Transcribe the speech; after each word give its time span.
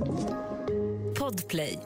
Podplay. 0.00 1.78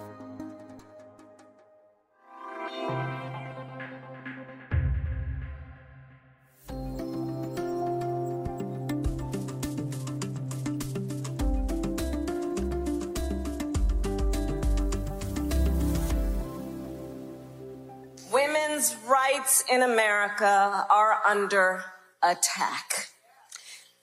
Women's 18.32 18.96
rights 19.08 19.64
in 19.70 19.82
America 19.82 20.86
are 20.88 21.20
under 21.26 21.84
attack. 22.22 23.08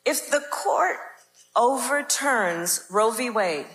If 0.05 0.29
the 0.29 0.41
court 0.51 0.97
overturns 1.55 2.85
Roe 2.89 3.11
v. 3.11 3.29
Wade, 3.29 3.67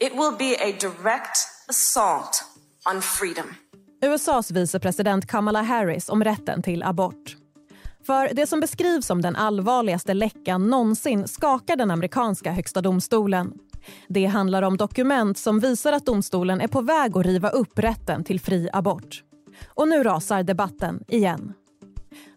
it 0.00 0.12
will 0.12 0.36
be 0.38 0.56
a 0.60 0.76
direct 0.80 1.38
assault 1.68 2.44
on 2.94 3.02
freedom. 3.02 3.54
USAs 4.02 4.50
vicepresident 4.50 5.26
Kamala 5.26 5.62
Harris 5.62 6.08
om 6.08 6.24
rätten 6.24 6.62
till 6.62 6.82
abort. 6.82 7.36
För 8.06 8.34
det 8.34 8.46
som 8.46 8.60
beskrivs 8.60 9.06
som 9.06 9.22
den 9.22 9.36
allvarligaste 9.36 10.14
läckan 10.14 10.70
någonsin 10.70 11.28
skakar 11.28 11.76
den 11.76 11.90
amerikanska 11.90 12.52
högsta 12.52 12.80
domstolen. 12.80 13.52
Det 14.08 14.26
handlar 14.26 14.62
om 14.62 14.76
dokument 14.76 15.38
som 15.38 15.60
visar 15.60 15.92
att 15.92 16.06
domstolen 16.06 16.60
är 16.60 16.68
på 16.68 16.80
väg 16.80 17.16
att 17.16 17.26
riva 17.26 17.50
upp 17.50 17.78
rätten 17.78 18.24
till 18.24 18.40
fri 18.40 18.68
abort. 18.72 19.22
Och 19.66 19.88
nu 19.88 20.02
rasar 20.02 20.42
debatten 20.42 21.04
igen. 21.08 21.52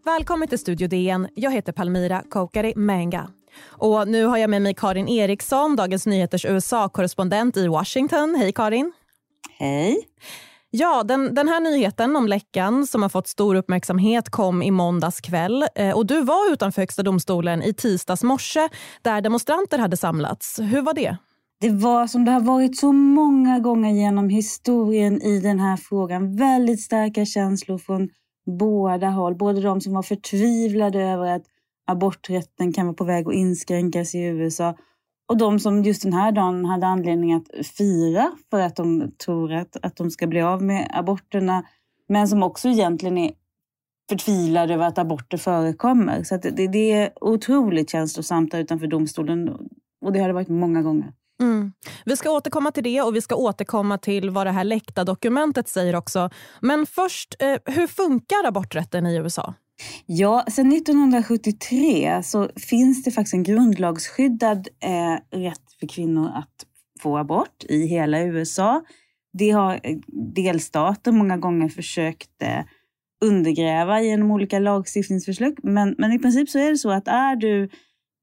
Välkommen 0.06 0.48
till 0.48 0.60
Studio 0.60 0.88
DN. 0.88 1.28
Jag 1.36 1.52
heter 1.52 1.72
Palmira 1.72 2.24
Kokari 2.30 2.74
Menga. 2.76 3.30
Och 3.64 4.08
nu 4.08 4.26
har 4.26 4.38
jag 4.38 4.50
med 4.50 4.62
mig 4.62 4.74
Karin 4.74 5.08
Eriksson, 5.08 5.76
Dagens 5.76 6.06
Nyheters 6.06 6.46
USA-korrespondent 6.46 7.58
i 7.58 7.68
Washington. 7.68 8.36
Hej 8.36 8.52
Karin! 8.54 8.92
Hej! 9.60 10.08
Ja, 10.74 11.04
den, 11.04 11.36
den 11.36 11.48
här 11.48 11.60
nyheten 11.60 12.16
om 12.16 12.28
läckan 12.28 12.88
som 12.88 13.02
har 13.02 13.10
fått 13.10 13.28
stor 13.28 13.56
uppmärksamhet 13.56 14.30
kom 14.30 14.64
i 14.64 14.72
måndags 14.72 15.22
kväll. 15.22 15.66
Eh, 15.76 15.98
och 15.98 16.06
du 16.06 16.22
var 16.22 16.54
utanför 16.54 16.82
Högsta 16.82 17.04
domstolen 17.04 17.64
i 17.64 17.74
tisdags 17.74 18.24
morse 18.24 18.70
där 19.02 19.22
demonstranter 19.22 19.78
hade 19.78 19.98
samlats. 19.98 20.60
Hur 20.60 20.82
var 20.82 20.94
det? 20.94 21.18
Det 21.62 21.70
var 21.70 22.08
som 22.08 22.26
det 22.26 22.32
har 22.32 22.42
varit 22.42 22.78
så 22.78 22.92
många 22.92 23.60
gånger 23.60 23.92
genom 23.92 24.30
historien 24.30 25.22
i 25.22 25.40
den 25.40 25.60
här 25.60 25.78
frågan. 25.78 26.36
Väldigt 26.36 26.82
starka 26.82 27.26
känslor 27.26 27.78
från 27.78 28.10
båda 28.60 29.10
håll. 29.10 29.36
Både 29.36 29.62
de 29.62 29.82
som 29.82 29.94
var 29.94 30.04
förtvivlade 30.04 31.02
över 31.02 31.36
att 31.36 31.44
aborträtten 31.88 32.74
kan 32.74 32.86
vara 32.86 32.96
på 32.96 33.04
väg 33.04 33.28
att 33.28 33.34
inskränkas 33.34 34.16
i 34.16 34.20
USA 34.20 34.76
och 35.32 35.38
de 35.38 35.60
som 35.60 35.84
just 35.84 36.04
den 36.04 36.14
här 36.14 36.32
dagen 36.32 36.66
hade 36.66 36.88
anledning 36.88 37.34
att 37.34 37.66
fira 37.78 38.32
för 38.50 38.60
att 38.60 38.76
de 38.76 39.12
tror 39.26 39.54
att, 39.54 39.78
att 39.82 39.96
de 39.96 40.12
ska 40.12 40.28
bli 40.28 40.42
av 40.42 40.64
med 40.64 40.92
aborterna. 40.94 41.64
Men 42.10 42.28
som 42.28 42.44
också 42.44 42.68
egentligen 42.68 43.18
är 43.18 43.32
förtvivlade 44.10 44.74
över 44.74 44.88
att 44.88 44.98
aborter 44.98 45.38
förekommer. 45.38 46.24
Så 46.24 46.38
det, 46.38 46.68
det 46.68 46.92
är 46.92 47.12
otroligt 47.22 47.90
känslosamt 47.90 48.52
där 48.52 48.60
utanför 48.60 48.88
domstolen. 48.88 49.50
Och 50.02 50.14
det 50.14 50.20
har 50.20 50.28
det 50.28 50.34
varit 50.34 50.50
många 50.50 50.82
gånger. 50.82 51.14
Mm. 51.42 51.74
Vi 52.06 52.18
ska 52.18 52.32
återkomma 52.32 52.72
till 52.72 52.84
det 52.84 53.02
och 53.02 53.16
vi 53.16 53.22
ska 53.22 53.36
återkomma 53.36 53.98
till 53.98 54.30
vad 54.30 54.48
det 54.48 54.52
här 54.52 54.64
läckta 54.64 55.04
dokumentet 55.04 55.68
säger 55.68 55.96
också. 55.96 56.30
Men 56.60 56.86
först, 56.86 57.36
eh, 57.40 57.74
hur 57.74 57.88
funkar 57.88 58.48
aborträtten 58.48 59.06
i 59.06 59.16
USA? 59.16 59.54
Ja, 60.06 60.46
sedan 60.48 60.72
1973 60.72 62.22
så 62.24 62.50
finns 62.56 63.04
det 63.04 63.12
faktiskt 63.12 63.34
en 63.34 63.44
grundlagsskyddad 63.44 64.68
eh, 64.84 65.40
rätt 65.40 65.72
för 65.80 65.88
kvinnor 65.88 66.32
att 66.36 66.66
få 67.02 67.18
abort 67.18 67.64
i 67.70 67.86
hela 67.86 68.22
USA. 68.22 68.84
Det 69.34 69.50
har 69.50 69.80
eh, 69.84 69.98
delstater 70.36 71.12
många 71.12 71.38
gånger 71.38 71.70
försökt 71.70 72.42
eh, 72.42 72.64
undergräva 73.26 74.02
genom 74.02 74.32
olika 74.32 74.60
lagstiftningsförslag. 74.60 75.58
Men, 75.64 75.96
men 75.98 76.12
i 76.12 76.20
princip 76.20 76.50
så 76.50 76.60
är 76.60 76.72
det 76.72 76.78
så 76.78 76.92
att 76.92 77.08
är 77.08 77.36
du 77.36 77.64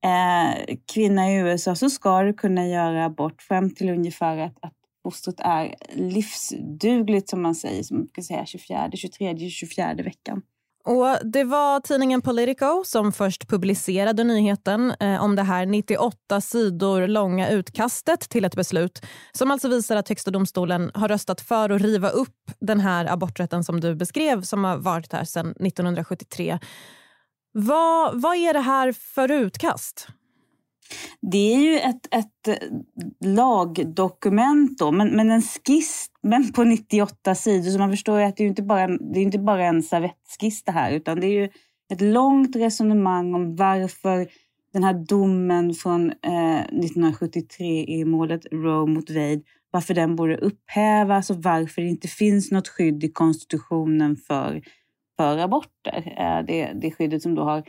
eh, 0.05 0.77
kvinna 0.95 1.33
i 1.33 1.37
USA 1.37 1.75
så 1.75 1.91
ska 1.91 2.23
du 2.23 2.35
kunna 2.35 2.67
göra 2.67 3.05
abort 3.05 3.43
fram 3.43 3.75
till 3.75 3.91
ungefär 3.91 4.39
att, 4.39 4.57
att 4.61 4.75
fostret 5.03 5.41
är 5.41 5.75
livsdugligt 5.95 7.29
som 7.29 7.43
man 7.43 7.55
säger, 7.55 7.83
som 7.83 7.99
man 7.99 8.09
kan 8.13 8.25
säga 8.25 8.47
24, 8.47 8.91
23, 8.95 9.51
24 9.51 9.95
veckan. 9.95 10.43
Och 10.89 11.19
Det 11.23 11.45
var 11.45 11.81
tidningen 11.81 12.23
Politico 12.23 12.83
som 12.85 13.13
först 13.13 13.49
publicerade 13.49 14.25
nyheten 14.25 14.95
eh, 15.01 15.25
om 15.25 15.37
det 15.37 15.43
här 15.43 15.67
98 15.67 16.41
sidor 16.41 17.07
långa 17.07 17.51
utkastet 17.51 18.21
till 18.21 18.45
ett 18.45 18.57
beslut 18.57 19.03
som 19.33 19.51
alltså 19.51 19.69
visar 19.69 19.97
att 19.97 20.09
Högsta 20.09 20.31
domstolen 20.31 20.91
har 20.95 21.09
röstat 21.09 21.41
för 21.41 21.71
att 21.71 21.83
riva 21.83 22.09
upp 22.09 22.51
den 22.61 22.81
här 22.81 23.13
aborträtten 23.13 23.65
som 23.65 23.81
du 23.81 23.95
beskrev 23.95 24.43
som 24.43 24.65
har 24.65 24.77
varit 24.77 25.13
här 25.13 25.25
sedan 25.25 25.51
1973. 25.51 26.59
Vad, 27.53 28.23
vad 28.23 28.37
är 28.37 28.53
det 28.53 28.61
här 28.61 28.93
för 28.93 29.31
utkast? 29.31 30.09
Det 31.21 31.55
är 31.55 31.59
ju 31.59 31.79
ett, 31.79 32.15
ett 32.15 32.61
lagdokument 33.25 34.79
då, 34.79 34.93
men, 34.93 35.09
men 35.09 35.31
en 35.31 35.43
skiss 35.43 36.07
men 36.23 36.53
på 36.53 36.65
98 36.65 37.35
sidor. 37.35 37.71
Så 37.71 37.79
man 37.79 37.91
förstår 37.91 38.21
ju 38.21 38.25
att 38.25 38.37
det 38.37 38.45
är 38.45 38.49
inte 38.49 38.63
bara, 38.63 38.87
det 38.87 39.21
är 39.21 39.23
inte 39.23 39.39
bara 39.39 39.67
en 39.67 39.83
servettskiss 39.83 40.63
det 40.65 40.73
här, 40.73 40.93
utan 40.93 41.21
det 41.21 41.27
är 41.27 41.41
ju 41.41 41.49
ett 41.93 42.01
långt 42.01 42.57
resonemang 42.57 43.35
om 43.35 43.57
varför 43.57 44.29
den 44.73 44.85
här 44.85 44.95
domen 45.09 45.75
från 45.75 46.11
eh, 46.11 46.59
1973 46.59 47.85
i 47.85 48.05
målet 48.05 48.47
Roe 48.53 48.87
mot 48.87 49.11
Wade, 49.11 49.43
varför 49.71 49.95
den 49.95 50.17
borde 50.17 50.37
upphävas 50.37 51.31
och 51.31 51.43
varför 51.43 51.83
det 51.83 51.89
inte 51.89 52.09
finns 52.09 52.51
något 52.51 52.69
skydd 52.69 53.05
i 53.05 53.09
konstitutionen 53.09 54.17
för, 54.17 54.63
för 55.17 55.39
aborter. 55.39 56.15
Eh, 56.19 56.47
det, 56.47 56.73
det 56.75 56.91
skyddet 56.91 57.23
som 57.23 57.35
då 57.35 57.43
har 57.43 57.63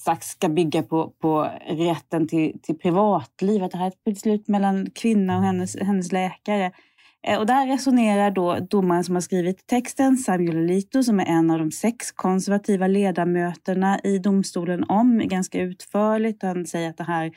sagt 0.00 0.24
ska 0.24 0.48
bygga 0.48 0.82
på, 0.82 1.12
på 1.20 1.50
rätten 1.68 2.28
till, 2.28 2.60
till 2.62 2.78
privatliv, 2.78 3.62
att 3.62 3.70
det 3.70 3.78
här 3.78 3.84
är 3.84 3.90
ett 3.90 4.04
beslut 4.04 4.48
mellan 4.48 4.90
kvinnan 4.90 5.36
och 5.36 5.44
hennes, 5.44 5.76
hennes 5.76 6.12
läkare. 6.12 6.72
Eh, 7.26 7.38
och 7.38 7.46
där 7.46 7.66
resonerar 7.66 8.30
då 8.30 8.58
domaren 8.70 9.04
som 9.04 9.14
har 9.14 9.22
skrivit 9.22 9.66
texten, 9.66 10.16
Samuel 10.16 10.56
Alito, 10.56 11.02
som 11.02 11.20
är 11.20 11.26
en 11.26 11.50
av 11.50 11.58
de 11.58 11.70
sex 11.70 12.12
konservativa 12.12 12.86
ledamöterna 12.86 14.00
i 14.04 14.18
domstolen 14.18 14.84
om 14.84 15.18
ganska 15.28 15.60
utförligt. 15.60 16.42
Han 16.42 16.66
säger 16.66 16.90
att 16.90 16.96
det 16.96 17.04
här, 17.04 17.32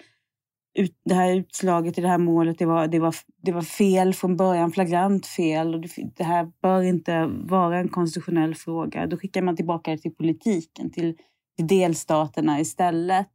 det 1.05 1.15
här 1.15 1.35
utslaget 1.35 1.97
i 1.97 2.01
det 2.01 2.07
här 2.07 2.17
målet, 2.17 2.57
det 2.57 2.65
var, 2.65 2.87
det 2.87 2.99
var, 2.99 3.15
det 3.41 3.51
var 3.51 3.61
fel 3.61 4.13
från 4.13 4.37
början, 4.37 4.71
flagrant 4.71 5.25
fel. 5.25 5.73
Och 5.73 5.81
det, 5.81 5.89
det 6.17 6.23
här 6.23 6.51
bör 6.61 6.81
inte 6.81 7.25
vara 7.25 7.79
en 7.79 7.89
konstitutionell 7.89 8.55
fråga. 8.55 9.07
Då 9.07 9.17
skickar 9.17 9.41
man 9.41 9.55
tillbaka 9.55 9.91
det 9.91 9.97
till 9.97 10.15
politiken, 10.15 10.91
till 10.91 11.17
delstaterna 11.57 12.59
istället. 12.59 13.27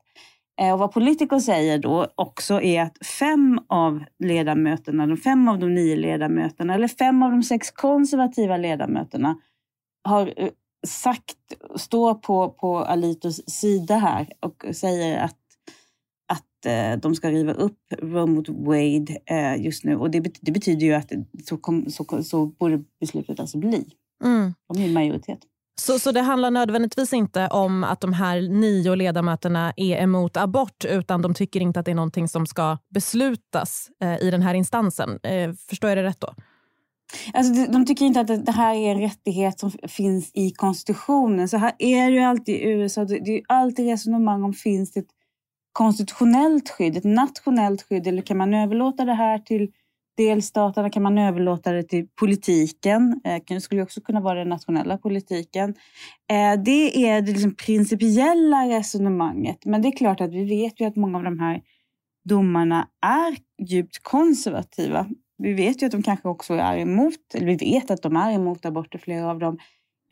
Eh, 0.61 0.73
och 0.73 0.79
vad 0.79 0.93
Politico 0.93 1.41
säger 1.41 1.79
då 1.79 2.06
också 2.15 2.61
är 2.61 2.83
att 2.83 3.06
fem 3.06 3.61
av 3.69 4.05
ledamöterna, 4.19 5.06
de 5.06 5.17
fem 5.17 5.49
av 5.49 5.59
de 5.59 5.75
nio 5.75 5.97
ledamöterna, 5.97 6.75
eller 6.75 6.89
fem 6.89 7.23
av 7.23 7.31
de 7.31 7.43
sex 7.43 7.71
konservativa 7.71 8.57
ledamöterna 8.57 9.37
har 10.05 10.34
eh, 10.37 10.49
sagt, 10.87 11.37
står 11.77 12.15
på, 12.15 12.49
på 12.49 12.78
Alitos 12.78 13.41
sida 13.47 13.97
här 13.97 14.28
och 14.41 14.65
säger 14.73 15.25
att, 15.25 15.39
att 16.33 16.67
eh, 16.67 17.01
de 17.01 17.15
ska 17.15 17.31
riva 17.31 17.53
upp 17.53 17.78
Roe 17.99 18.27
mot 18.27 18.49
Wade 18.49 19.21
just 19.59 19.84
nu. 19.84 19.97
Och 19.97 20.11
det, 20.11 20.21
det 20.41 20.53
betyder 20.53 20.87
ju 20.87 20.95
att 20.95 21.12
så, 21.45 21.57
kom, 21.57 21.91
så, 21.91 22.23
så 22.23 22.47
borde 22.47 22.84
beslutet 23.01 23.41
alltså 23.41 23.59
bli. 23.59 23.87
Mm. 24.25 24.55
De 24.75 24.83
är 24.83 24.93
majoritet. 24.93 25.39
Så, 25.81 25.99
så 25.99 26.12
det 26.12 26.21
handlar 26.21 26.50
nödvändigtvis 26.50 27.12
inte 27.12 27.49
om 27.49 27.84
att 27.84 28.00
de 28.00 28.12
här 28.12 28.41
nio 28.41 28.94
ledamöterna 28.94 29.72
är 29.77 30.03
emot 30.03 30.37
abort 30.37 30.84
utan 30.84 31.22
de 31.22 31.34
tycker 31.34 31.61
inte 31.61 31.81
att 31.81 31.87
det 31.87 31.93
är 31.93 31.94
någonting 31.94 32.28
som 32.28 32.47
ska 32.47 32.78
beslutas 32.94 33.91
eh, 34.03 34.22
i 34.22 34.31
den 34.31 34.43
här 34.43 34.55
instansen. 34.55 35.19
Eh, 35.22 35.53
förstår 35.69 35.91
jag 35.91 35.98
det 35.98 36.03
rätt 36.03 36.21
då? 36.21 36.34
Alltså, 37.33 37.72
de 37.72 37.86
tycker 37.86 38.04
inte 38.04 38.21
att 38.21 38.47
det 38.47 38.53
här 38.53 38.75
är 38.75 38.91
en 38.91 39.01
rättighet 39.01 39.59
som 39.59 39.71
finns 39.89 40.30
i 40.34 40.51
konstitutionen. 40.51 41.48
Så 41.48 41.57
här 41.57 41.72
är 41.78 42.10
det 42.10 42.16
ju 42.16 42.22
alltid 42.22 42.54
i 42.54 42.69
USA. 42.69 43.04
Det 43.04 43.39
är 43.39 43.42
alltid 43.48 43.86
resonemang 43.86 44.42
om 44.42 44.53
finns 44.53 44.92
det 44.92 45.01
ett 45.01 45.10
konstitutionellt 45.72 46.71
skydd, 46.71 46.97
ett 46.97 47.04
nationellt 47.04 47.83
skydd 47.83 48.07
eller 48.07 48.22
kan 48.22 48.36
man 48.36 48.54
överlåta 48.54 49.04
det 49.04 49.15
här 49.15 49.39
till 49.39 49.72
delstaterna 50.18 50.91
kan 50.91 51.03
man 51.03 51.18
överlåta 51.18 51.72
det 51.72 51.82
till 51.82 52.06
politiken. 52.20 53.20
Eh, 53.24 53.42
det 53.47 53.60
skulle 53.60 53.82
också 53.82 54.00
kunna 54.00 54.20
vara 54.20 54.38
den 54.38 54.48
nationella 54.48 54.98
politiken. 54.98 55.74
Eh, 56.30 56.62
det 56.65 57.09
är 57.09 57.22
det 57.22 57.32
liksom 57.32 57.54
principiella 57.54 58.68
resonemanget. 58.68 59.65
Men 59.65 59.82
det 59.82 59.88
är 59.88 59.97
klart 59.97 60.20
att 60.20 60.32
vi 60.32 60.44
vet 60.44 60.80
ju 60.80 60.84
att 60.84 60.97
många 60.97 61.18
av 61.18 61.24
de 61.24 61.38
här 61.38 61.62
domarna 62.24 62.88
är 63.06 63.36
djupt 63.66 64.03
konservativa. 64.03 65.06
Vi 65.38 65.53
vet 65.53 65.82
ju 65.82 65.86
att 65.86 65.92
de 65.92 66.03
kanske 66.03 66.28
också 66.28 66.54
är 66.54 66.76
emot, 66.76 67.34
eller 67.34 67.47
vi 67.47 67.56
vet 67.56 67.91
att 67.91 68.03
de 68.03 68.16
är 68.16 68.32
emot 68.32 68.65
aborter, 68.65 68.98
flera 68.98 69.30
av 69.30 69.38
dem. 69.38 69.59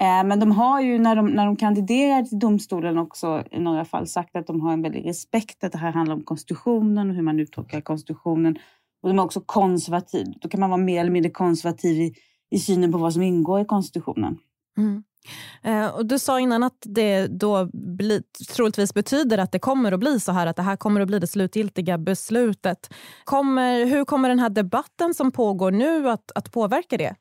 Eh, 0.01 0.25
men 0.25 0.41
de 0.41 0.53
har 0.53 0.81
ju 0.81 0.99
när 0.99 1.17
de, 1.17 1.27
när 1.27 1.47
de 1.47 1.57
kandiderar 1.57 2.23
till 2.23 2.39
domstolen 2.39 2.99
också 2.99 3.45
i 3.51 3.61
några 3.61 3.85
fall 3.85 4.07
sagt 4.07 4.37
att 4.37 4.47
de 4.47 4.61
har 4.61 4.73
en 4.73 4.83
väldig 4.83 5.07
respekt 5.07 5.65
att 5.65 5.73
det 5.73 5.79
här 5.79 5.93
handlar 5.93 6.15
om 6.15 6.23
konstitutionen 6.23 7.11
och 7.11 7.17
hur 7.17 7.23
man 7.23 7.41
uttolkar 7.41 7.81
konstitutionen 7.81 8.59
och 9.03 9.09
de 9.09 9.19
är 9.19 9.23
också 9.23 9.41
konservativa. 9.41 10.33
Då 10.41 10.49
kan 10.49 10.61
man 10.61 10.71
vara 10.71 10.81
mer 10.81 11.01
eller 11.01 11.11
mindre 11.11 11.31
konservativ 11.31 12.01
i, 12.01 12.15
i 12.51 12.59
synen 12.59 12.93
på 12.93 12.99
vad 12.99 13.13
som 13.13 13.23
ingår 13.23 13.61
i 13.61 13.65
konstitutionen. 13.65 14.39
Mm. 14.79 15.03
Eh, 15.63 15.87
och 15.95 16.07
du 16.07 16.19
sa 16.19 16.41
innan 16.41 16.63
att 16.63 16.79
det 16.81 17.27
då 17.27 17.69
bli, 17.73 18.23
troligtvis 18.57 18.95
betyder 18.95 19.39
att 19.39 19.53
det 19.53 19.59
kommer 19.59 19.93
att 19.93 20.01
bli 20.01 20.21
så 20.21 20.33
här, 20.33 20.47
att 20.47 20.57
det 20.57 20.63
här 20.63 20.77
kommer 20.77 21.01
att 21.01 21.07
bli 21.07 21.19
det 21.19 21.27
slutgiltiga 21.27 21.99
beslutet. 21.99 22.95
Kommer, 23.25 23.87
hur 23.87 24.05
kommer 24.05 24.29
den 24.29 24.39
här 24.39 24.51
debatten 24.51 25.15
som 25.15 25.33
pågår 25.33 25.71
nu 25.71 26.11
att, 26.11 26.33
att 26.35 26.53
påverka 26.53 26.97
det? 26.97 27.15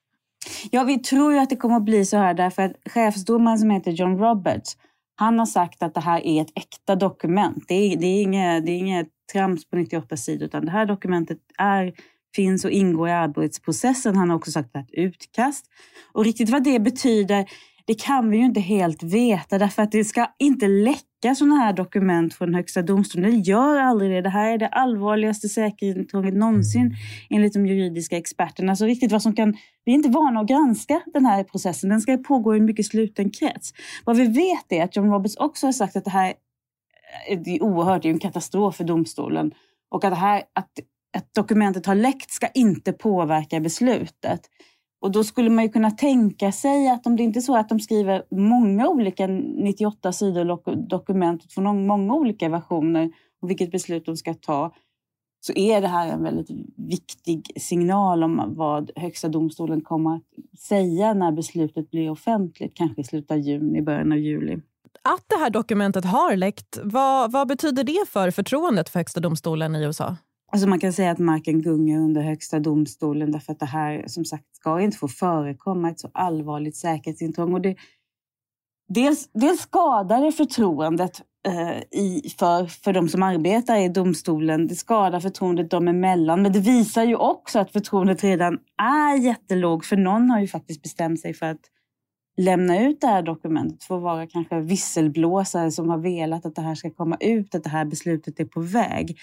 Ja, 0.71 0.83
vi 0.83 0.99
tror 0.99 1.33
ju 1.33 1.39
att 1.39 1.49
det 1.49 1.55
kommer 1.55 1.75
att 1.75 1.85
bli 1.85 2.05
så 2.05 2.17
här 2.17 2.33
därför 2.33 2.61
att 2.61 2.73
chefsdomaren 2.85 3.59
som 3.59 3.69
heter 3.69 3.91
John 3.91 4.17
Roberts, 4.17 4.77
han 5.15 5.39
har 5.39 5.45
sagt 5.45 5.83
att 5.83 5.93
det 5.93 6.01
här 6.01 6.25
är 6.25 6.41
ett 6.41 6.51
äkta 6.55 6.95
dokument. 6.95 7.63
Det 7.67 7.73
är, 7.73 7.97
det 7.97 8.07
är 8.07 8.21
inget, 8.21 8.65
det 8.65 8.71
är 8.71 8.77
inget 8.77 9.07
trams 9.33 9.69
på 9.69 9.75
98 9.75 10.17
sidor 10.17 10.45
utan 10.45 10.65
det 10.65 10.71
här 10.71 10.85
dokumentet 10.85 11.37
är, 11.57 11.93
finns 12.35 12.65
och 12.65 12.71
ingår 12.71 13.09
i 13.09 13.11
arbetsprocessen. 13.11 14.15
Han 14.15 14.29
har 14.29 14.37
också 14.37 14.51
sagt 14.51 14.75
att 14.75 14.87
det 14.87 15.01
är 15.01 15.07
ett 15.07 15.13
utkast. 15.13 15.65
Och 16.11 16.25
riktigt 16.25 16.49
vad 16.49 16.63
det 16.63 16.79
betyder 16.79 17.45
det 17.87 18.01
kan 18.01 18.29
vi 18.29 18.37
ju 18.37 18.45
inte 18.45 18.59
helt 18.59 19.03
veta 19.03 19.57
därför 19.57 19.83
att 19.83 19.91
det 19.91 20.03
ska 20.03 20.27
inte 20.39 20.67
läcka 20.67 21.35
sådana 21.35 21.55
här 21.55 21.73
dokument 21.73 22.33
från 22.33 22.53
Högsta 22.55 22.81
domstolen. 22.81 23.31
Det 23.31 23.37
gör 23.37 23.79
aldrig 23.79 24.11
det. 24.11 24.21
Det 24.21 24.29
här 24.29 24.53
är 24.53 24.57
det 24.57 24.67
allvarligaste 24.67 25.49
säkerhetsintrånget 25.49 26.33
någonsin 26.33 26.95
enligt 27.29 27.53
de 27.53 27.65
juridiska 27.65 28.17
experterna. 28.17 28.75
Så 28.75 28.85
riktigt 28.85 29.11
vad 29.11 29.21
som 29.21 29.35
kan... 29.35 29.57
Vi 29.85 29.91
är 29.91 29.95
inte 29.95 30.09
vana 30.09 30.39
att 30.39 30.47
granska 30.47 31.01
den 31.13 31.25
här 31.25 31.43
processen. 31.43 31.89
Den 31.89 32.01
ska 32.01 32.17
pågå 32.17 32.55
i 32.55 32.59
en 32.59 32.65
mycket 32.65 32.85
sluten 32.85 33.29
krets. 33.29 33.73
Vad 34.05 34.17
vi 34.17 34.25
vet 34.27 34.71
är 34.71 34.83
att 34.83 34.95
John 34.95 35.11
Roberts 35.11 35.37
också 35.37 35.67
har 35.67 35.71
sagt 35.71 35.95
att 35.95 36.05
det 36.05 36.11
här 36.11 36.33
det 37.45 37.55
är 37.55 37.63
oerhört, 37.63 38.01
det 38.01 38.09
är 38.09 38.13
en 38.13 38.19
katastrof 38.19 38.75
för 38.75 38.83
domstolen. 38.83 39.53
Och 39.89 40.03
att, 40.03 40.11
det 40.11 40.15
här, 40.15 40.43
att, 40.53 40.69
att 41.17 41.33
dokumentet 41.33 41.85
har 41.85 41.95
läckt 41.95 42.31
ska 42.31 42.47
inte 42.47 42.93
påverka 42.93 43.59
beslutet. 43.59 44.41
Och 45.01 45.11
då 45.11 45.23
skulle 45.23 45.49
man 45.49 45.63
ju 45.63 45.69
kunna 45.69 45.91
tänka 45.91 46.51
sig 46.51 46.89
att 46.89 47.07
om 47.07 47.15
det 47.15 47.23
inte 47.23 47.39
är 47.39 47.41
så 47.41 47.57
att 47.57 47.69
de 47.69 47.79
skriver 47.79 48.23
många 48.31 48.87
olika 48.87 49.27
98 49.27 50.11
sidor 50.11 50.87
dokument 50.87 51.51
från 51.53 51.87
många 51.87 52.13
olika 52.13 52.49
versioner 52.49 53.11
och 53.41 53.49
vilket 53.49 53.71
beslut 53.71 54.05
de 54.05 54.17
ska 54.17 54.33
ta, 54.33 54.73
så 55.45 55.53
är 55.53 55.81
det 55.81 55.87
här 55.87 56.07
en 56.07 56.23
väldigt 56.23 56.49
viktig 56.75 57.51
signal 57.61 58.23
om 58.23 58.53
vad 58.55 58.91
Högsta 58.95 59.29
domstolen 59.29 59.81
kommer 59.81 60.15
att 60.15 60.59
säga 60.59 61.13
när 61.13 61.31
beslutet 61.31 61.91
blir 61.91 62.09
offentligt, 62.09 62.73
kanske 62.73 63.01
i 63.01 63.03
slutet 63.03 63.31
av 63.31 63.37
juni, 63.37 63.81
början 63.81 64.11
av 64.11 64.17
juli. 64.17 64.57
Att 65.01 65.23
det 65.27 65.35
här 65.35 65.49
dokumentet 65.49 66.05
har 66.05 66.35
läckt, 66.35 66.79
vad, 66.83 67.31
vad 67.31 67.47
betyder 67.47 67.83
det 67.83 68.09
för 68.09 68.31
förtroendet 68.31 68.89
för 68.89 68.99
Högsta 68.99 69.19
domstolen 69.19 69.75
i 69.75 69.83
USA? 69.83 70.15
Alltså 70.51 70.67
man 70.67 70.79
kan 70.79 70.93
säga 70.93 71.11
att 71.11 71.19
marken 71.19 71.61
gungar 71.61 71.99
under 71.99 72.21
Högsta 72.21 72.59
domstolen 72.59 73.31
därför 73.31 73.51
att 73.51 73.59
det 73.59 73.65
här 73.65 74.03
som 74.07 74.25
sagt 74.25 74.55
ska 74.55 74.81
inte 74.81 74.97
få 74.97 75.07
förekomma 75.07 75.89
ett 75.89 75.99
så 75.99 76.09
allvarligt 76.13 76.75
säkerhetsintrång. 76.75 77.53
Och 77.53 77.61
det, 77.61 77.75
dels, 78.87 79.29
dels 79.33 79.61
skadar 79.61 80.21
det 80.21 80.31
förtroendet 80.31 81.21
eh, 81.47 81.99
i, 81.99 82.33
för, 82.39 82.65
för 82.65 82.93
de 82.93 83.09
som 83.09 83.23
arbetar 83.23 83.77
i 83.77 83.89
domstolen. 83.89 84.67
Det 84.67 84.75
skadar 84.75 85.19
förtroendet 85.19 85.71
dem 85.71 85.87
emellan. 85.87 86.41
Men 86.41 86.53
det 86.53 86.59
visar 86.59 87.03
ju 87.03 87.15
också 87.15 87.59
att 87.59 87.71
förtroendet 87.71 88.23
redan 88.23 88.59
är 88.81 89.17
jättelågt 89.17 89.85
för 89.85 89.97
någon 89.97 90.29
har 90.29 90.39
ju 90.39 90.47
faktiskt 90.47 90.83
bestämt 90.83 91.21
sig 91.21 91.33
för 91.33 91.45
att 91.45 91.61
lämna 92.37 92.81
ut 92.81 93.01
det 93.01 93.07
här 93.07 93.21
dokumentet 93.21 93.83
för 93.83 93.95
att 93.95 94.01
vara 94.01 94.27
kanske 94.27 94.59
visselblåsare 94.59 95.71
som 95.71 95.89
har 95.89 95.97
velat 95.97 96.45
att 96.45 96.55
det 96.55 96.61
här 96.61 96.75
ska 96.75 96.89
komma 96.89 97.17
ut, 97.19 97.55
att 97.55 97.63
det 97.63 97.69
här 97.69 97.85
beslutet 97.85 98.39
är 98.39 98.45
på 98.45 98.61
väg. 98.61 99.17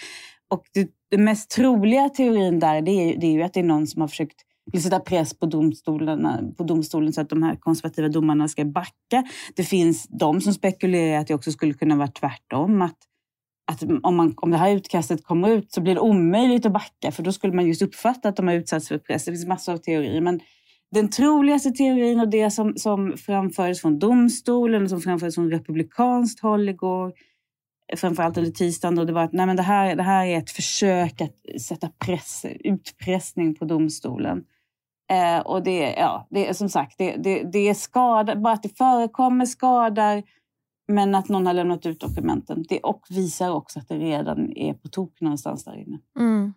Och 0.49 0.65
det, 0.75 0.91
den 1.11 1.25
mest 1.25 1.51
troliga 1.51 2.09
teorin 2.09 2.59
där 2.59 2.83
det 2.83 2.91
är, 2.91 3.21
det 3.21 3.27
är 3.27 3.33
ju 3.33 3.43
att 3.43 3.53
det 3.53 3.61
är 3.61 3.65
någon 3.65 3.87
som 3.87 4.01
har 4.01 4.09
försökt 4.09 4.41
vill 4.73 4.83
sätta 4.83 5.01
press 5.01 5.39
på, 5.39 5.47
domstolarna, 5.47 6.43
på 6.57 6.65
domstolen 6.65 7.13
så 7.13 7.21
att 7.21 7.29
de 7.29 7.43
här 7.43 7.57
konservativa 7.57 8.09
domarna 8.09 8.49
ska 8.49 8.65
backa. 8.65 9.25
Det 9.55 9.65
finns 9.65 10.07
de 10.09 10.41
som 10.41 10.55
spekulerar 10.55 11.21
att 11.21 11.27
det 11.27 11.35
också 11.35 11.53
skulle 11.53 11.75
kunna 11.75 11.97
vara 11.97 12.09
tvärtom. 12.09 12.83
Att, 12.83 12.97
att 13.73 13.83
om, 14.03 14.17
man, 14.17 14.35
om 14.37 14.51
det 14.51 14.57
här 14.57 14.71
utkastet 14.71 15.25
kommer 15.25 15.49
ut 15.49 15.73
så 15.73 15.81
blir 15.81 15.95
det 15.95 16.01
omöjligt 16.01 16.67
att 16.67 16.73
backa 16.73 17.13
för 17.13 17.23
då 17.23 17.33
skulle 17.33 17.53
man 17.53 17.67
just 17.67 17.83
uppfatta 17.83 18.29
att 18.29 18.37
de 18.37 18.49
har 18.49 18.55
utsatts 18.55 18.89
för 18.89 18.99
press. 18.99 19.25
Det 19.25 19.33
finns 19.33 19.47
massor 19.47 19.73
av 19.73 19.79
teorier. 19.79 20.21
Men 20.21 20.41
den 20.93 21.11
troligaste 21.11 21.71
teorin 21.71 22.21
och 22.21 22.29
det 22.29 22.51
som, 22.51 22.77
som 22.77 23.17
framfördes 23.17 23.81
från 23.81 23.99
domstolen 23.99 24.83
och 24.83 24.91
som 24.91 25.01
framfördes 25.01 25.35
från 25.35 25.51
republikanskt 25.51 26.41
håll 26.41 26.69
igår 26.69 27.13
framförallt 27.97 28.37
under 28.37 28.51
tisdagen 28.51 28.95
då 28.95 29.05
det 29.05 29.13
var 29.13 29.23
att 29.23 29.33
nej 29.33 29.47
men 29.47 29.57
det, 29.57 29.63
här, 29.63 29.97
det 29.97 30.03
här 30.03 30.27
är 30.27 30.39
ett 30.39 30.51
försök 30.51 31.21
att 31.21 31.63
sätta 31.63 31.91
press, 31.99 32.47
utpressning 32.61 33.55
på 33.55 33.65
domstolen. 33.65 34.45
Eh, 35.11 35.39
och 35.39 35.63
det, 35.63 35.95
ja, 35.99 36.27
det 36.31 36.49
är 36.49 36.53
som 36.53 36.69
sagt, 36.69 36.99
det, 36.99 37.17
det, 37.17 37.43
det 37.53 37.69
är 37.69 37.75
skada, 37.75 38.37
bara 38.37 38.55
att 38.55 38.63
det 38.63 38.77
förekommer 38.77 39.47
skadar 39.47 40.23
men 40.89 41.15
att 41.15 41.29
någon 41.29 41.47
har 41.47 41.55
lämnat 41.55 41.87
ut 41.87 42.01
dokumenten. 42.01 42.65
Det 42.69 42.81
och 42.81 43.07
visar 43.11 43.51
också 43.51 43.79
att 43.79 43.89
det 43.89 43.99
redan 43.99 44.57
är 44.57 44.75
på 44.75 44.89
tok 44.89 45.21
någonstans 45.21 45.65
där 45.65 45.77
inne. 45.77 45.99
Mm. 46.19 46.55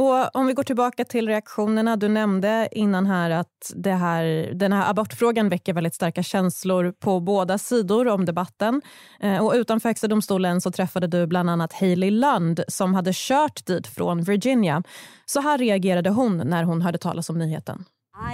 Och 0.00 0.36
om 0.36 0.46
vi 0.46 0.52
går 0.52 0.62
tillbaka 0.62 1.04
till 1.04 1.28
reaktionerna. 1.28 1.96
Du 1.96 2.08
nämnde 2.08 2.68
innan 2.72 3.06
här 3.06 3.30
att 3.30 3.72
det 3.74 3.92
här, 3.92 4.24
den 4.54 4.72
här 4.72 4.90
abortfrågan 4.90 5.48
väcker 5.48 5.72
väldigt 5.72 5.94
starka 5.94 6.22
känslor 6.22 6.92
på 6.92 7.20
båda 7.20 7.58
sidor 7.58 8.08
om 8.08 8.24
debatten. 8.24 8.82
Eh, 9.20 9.46
och 9.46 9.52
utanför 9.52 9.88
Högsta 9.88 10.08
domstolen 10.08 10.60
så 10.60 10.70
träffade 10.70 11.06
du 11.06 11.26
bland 11.26 11.50
annat 11.50 11.72
Hailey 11.72 12.10
Lund 12.10 12.60
som 12.68 12.94
hade 12.94 13.10
kört 13.14 13.66
dit 13.66 13.86
från 13.86 14.22
Virginia. 14.22 14.82
Så 15.26 15.40
här 15.40 15.58
reagerade 15.58 16.10
hon 16.10 16.36
när 16.36 16.64
hon 16.64 16.82
hörde 16.82 16.98
talas 16.98 17.30
om 17.30 17.38
nyheten. 17.38 17.84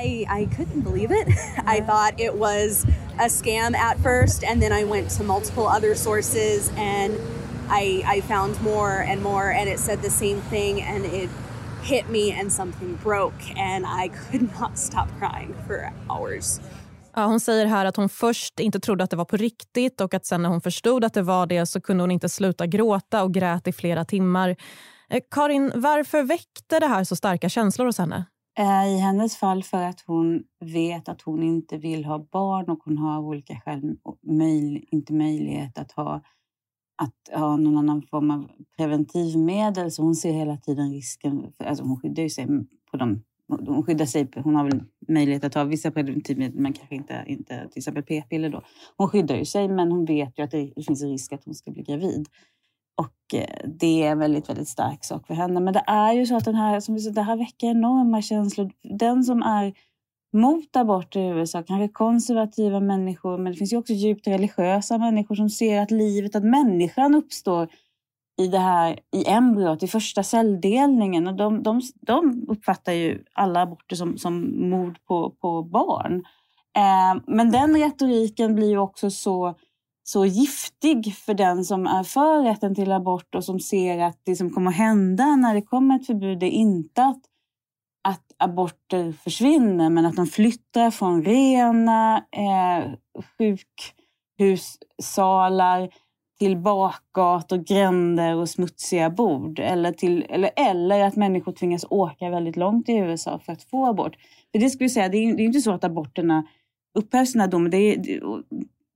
I, 0.05 0.23
I 0.23 0.47
couldn't 0.47 0.93
believe 0.93 1.15
it. 1.15 1.29
I 1.77 1.81
thought 1.81 2.21
it 2.21 2.35
was 2.35 2.85
a 3.19 3.29
scam 3.29 3.75
at 3.75 3.97
first, 4.03 4.45
and 4.45 4.63
then 4.63 4.73
I 4.73 4.85
went 4.85 5.19
to 5.19 5.25
multiple 5.25 5.65
other 5.77 5.95
sources 5.95 6.73
and 6.77 7.15
I, 7.69 8.17
I 8.17 8.21
found 8.21 8.63
more 8.63 9.03
and 9.13 9.23
more, 9.23 9.51
and 9.61 9.69
it 9.69 9.79
said 9.79 10.03
the 10.03 10.11
same 10.11 10.41
thing, 10.51 10.83
and 10.83 11.05
it 11.05 11.29
hit 11.87 12.09
me 12.11 12.41
and 12.41 12.53
something 12.53 12.99
broke 13.03 13.55
and 13.57 13.85
I 14.05 14.09
could 14.09 14.43
not 14.61 14.79
stop 14.79 15.07
crying 15.19 15.55
for 15.67 15.93
hours. 16.09 16.61
Ja, 17.15 17.27
hon 17.27 17.41
säger 17.41 17.67
här 17.67 17.85
att 17.85 17.97
hon 17.97 18.09
först 18.09 18.61
inte 18.61 18.81
trodde 18.81 19.05
att 19.05 19.11
det 19.11 19.17
var 19.17 19.25
på 19.25 19.37
riktigt 19.37 20.01
och 20.01 20.15
att 20.15 20.27
sen 20.27 20.43
när 20.43 20.49
hon 20.49 20.61
förstod 20.61 21.05
att 21.05 21.15
det 21.15 21.23
var 21.23 21.47
det 21.47 21.67
så 21.67 21.81
kunde 21.81 22.03
hon 22.03 22.11
inte 22.11 22.29
sluta 22.29 22.67
gråta 22.67 23.23
och 23.23 23.35
grät 23.35 23.69
i 23.69 23.73
flera 23.73 24.05
timmar. 24.05 24.57
Eh, 25.11 25.21
Karin, 25.31 25.73
varför 25.75 26.23
väckte 26.23 26.81
det 26.81 26.87
här 26.87 27.05
så 27.05 27.17
starka 27.17 27.49
känslor 27.49 27.87
hos 27.87 27.99
henne? 27.99 28.25
Eh, 28.59 28.87
I 28.87 28.99
hennes 28.99 29.37
fall 29.37 29.63
för 29.63 29.83
att 29.83 30.01
hon 30.07 30.43
vet 30.65 31.09
att 31.09 31.23
hon 31.23 31.43
inte 31.43 31.77
vill 31.77 32.05
ha 32.05 32.19
barn 32.33 32.69
och 32.69 32.79
hon 32.85 32.99
har 32.99 33.21
olika 33.21 33.61
skäl 33.65 33.97
inte 34.91 35.13
möjlighet 35.13 35.79
att 35.79 35.93
ha 35.93 36.23
att 36.97 37.39
ha 37.41 37.57
någon 37.57 37.79
annan 37.79 38.03
form 38.03 38.31
av 38.31 38.51
preventivmedel. 38.77 39.91
Så 39.91 40.03
hon 40.03 40.15
ser 40.15 40.33
hela 40.33 40.57
tiden 40.57 40.93
risken. 40.93 41.53
För, 41.57 41.65
alltså 41.65 41.85
hon 41.85 42.01
skyddar 42.01 42.29
sig 42.29 42.47
på 42.91 42.97
dem. 42.97 43.23
Hon 43.49 43.83
skyddar 43.83 44.07
sig. 44.07 44.29
Hon 44.35 44.55
har 44.55 44.65
väl 44.65 44.83
möjlighet 45.09 45.45
att 45.45 45.53
ta 45.53 45.65
vissa 45.65 45.91
preventivmedel 45.91 46.61
men 46.61 46.73
kanske 46.73 46.95
inte, 46.95 47.25
inte 47.27 47.69
till 47.69 47.79
exempel 47.79 48.03
p-piller. 48.03 48.49
Då. 48.49 48.63
Hon 48.97 49.09
skyddar 49.09 49.37
ju 49.37 49.45
sig 49.45 49.69
men 49.69 49.93
hon 49.93 50.05
vet 50.05 50.39
ju 50.39 50.43
att 50.43 50.51
det 50.51 50.73
finns 50.87 51.03
en 51.03 51.11
risk 51.11 51.33
att 51.33 51.45
hon 51.45 51.55
ska 51.55 51.71
bli 51.71 51.83
gravid. 51.83 52.29
Och 52.97 53.35
eh, 53.35 53.69
det 53.81 54.03
är 54.03 54.13
en 54.13 54.19
väldigt, 54.19 54.49
väldigt 54.49 54.69
stark 54.69 55.05
sak 55.05 55.27
för 55.27 55.35
henne. 55.35 55.61
Men 55.61 55.75
det 55.75 55.85
är 55.87 56.13
ju 56.13 56.27
så 56.27 56.37
att 56.37 56.45
den 56.45 56.55
här, 56.55 56.81
som 56.81 56.95
vi 56.95 57.01
sa, 57.01 57.11
det 57.11 57.23
här 57.23 57.37
väcker 57.37 57.67
enorma 57.67 58.23
känslor. 58.23 58.71
Den 58.83 59.25
som 59.25 59.43
är 59.43 59.75
mot 60.37 60.77
abort 60.77 61.17
i 61.17 61.21
USA, 61.21 61.63
kanske 61.63 61.89
konservativa 61.89 62.81
människor, 62.81 63.39
men 63.39 63.53
det 63.53 63.59
finns 63.59 63.73
ju 63.73 63.77
också 63.77 63.93
djupt 63.93 64.27
religiösa 64.27 64.99
människor 64.99 65.35
som 65.35 65.51
ser 65.51 65.81
att 65.81 65.91
livet, 65.91 66.37
att 66.37 66.45
människan 66.45 67.15
uppstår 67.15 67.69
i 68.39 68.49
det 68.49 68.59
här 68.59 68.99
i 69.13 69.29
embryot, 69.29 69.83
i 69.83 69.89
första 69.89 70.23
celldelningen. 70.23 71.27
Och 71.27 71.35
de, 71.35 71.63
de, 71.63 71.81
de 72.01 72.47
uppfattar 72.49 72.93
ju 72.93 73.25
alla 73.33 73.63
aborter 73.63 73.97
som, 73.97 74.19
som 74.19 74.61
mord 74.71 74.99
på, 75.09 75.31
på 75.31 75.63
barn. 75.63 76.25
Eh, 76.77 77.23
men 77.27 77.51
den 77.51 77.77
retoriken 77.77 78.55
blir 78.55 78.69
ju 78.69 78.79
också 78.79 79.11
så, 79.11 79.55
så 80.05 80.27
giftig 80.27 81.15
för 81.15 81.35
den 81.35 81.65
som 81.65 81.87
är 81.87 82.03
för 82.03 82.43
rätten 82.43 82.75
till 82.75 82.93
abort 82.93 83.35
och 83.35 83.45
som 83.45 83.61
ser 83.61 83.99
att 83.99 84.21
det 84.25 84.37
som 84.37 84.51
kommer 84.51 84.71
att 84.71 84.77
hända 84.77 85.37
när 85.37 85.55
det 85.55 85.63
kommer 85.63 85.97
ett 85.97 86.07
förbud 86.07 86.43
är 86.43 86.51
inte 86.51 87.05
att 87.05 87.21
att 88.07 88.33
aborter 88.39 89.13
försvinner 89.13 89.91
men 89.91 90.07
att 90.07 90.17
de 90.17 90.27
flyttar 90.27 90.91
från 90.91 91.25
rena 91.25 92.17
eh, 92.17 92.85
sjukhussalar 94.39 95.91
till 96.39 96.57
bakgator, 96.57 97.57
gränder 97.57 98.37
och 98.37 98.49
smutsiga 98.49 99.11
bord. 99.11 99.59
Eller, 99.59 99.93
till, 99.93 100.27
eller, 100.29 100.51
eller 100.57 101.01
att 101.01 101.17
människor 101.17 101.53
tvingas 101.53 101.85
åka 101.91 102.31
väldigt 102.31 102.57
långt 102.57 102.89
i 102.89 102.93
USA 102.93 103.39
för 103.39 103.53
att 103.53 103.63
få 103.63 103.87
abort. 103.87 104.17
För 104.53 104.59
det 104.59 104.71
skulle 104.71 104.91
säga, 104.91 105.09
det 105.09 105.19
är, 105.19 105.37
det 105.37 105.43
är 105.43 105.47
inte 105.47 105.61
så 105.61 105.73
att 105.73 105.85
aborterna 105.85 106.47
upphävs 106.99 107.33
den 107.33 107.41
här 107.41 107.49
domen. 107.49 107.71
Det 107.71 107.77
är, 107.77 108.21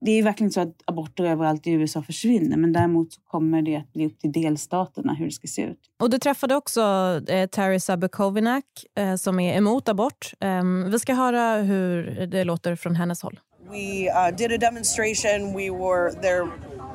det 0.00 0.11
är 0.11 0.23
verkligen 0.23 0.52
så 0.52 0.61
att 0.61 0.75
aborter 0.85 1.25
överallt 1.25 1.66
i 1.66 1.71
USA 1.71 2.02
försvinner 2.02 2.57
men 2.57 2.73
däremot 2.73 3.12
så 3.12 3.21
kommer 3.21 3.62
det 3.62 3.76
att 3.76 3.92
bli 3.92 4.07
upp 4.07 4.19
till 4.19 4.33
delstaterna 4.33 5.14
hur 5.14 5.25
det 5.25 5.33
ska 5.33 5.49
se 5.49 5.62
ut. 5.62 5.78
Och 6.00 6.11
Du 6.11 6.19
träffade 6.19 6.57
också 6.57 6.80
eh, 7.28 7.47
Teresa 7.47 7.97
Bukovinak 7.97 8.64
eh, 8.99 9.14
som 9.14 9.40
är 9.40 9.57
emot 9.57 9.88
abort. 9.88 10.33
Eh, 10.40 10.64
vi 10.90 10.99
ska 10.99 11.14
höra 11.14 11.62
hur 11.62 12.26
det 12.26 12.45
låter 12.45 12.76
från 12.76 12.97
hennes 12.97 13.23
håll. 13.23 13.40
We 13.71 14.11
uh, 14.11 14.37
did 14.37 14.52
a 14.52 14.59
demonstration. 14.59 15.54
We 15.54 15.71
were 15.71 16.11
there 16.11 16.49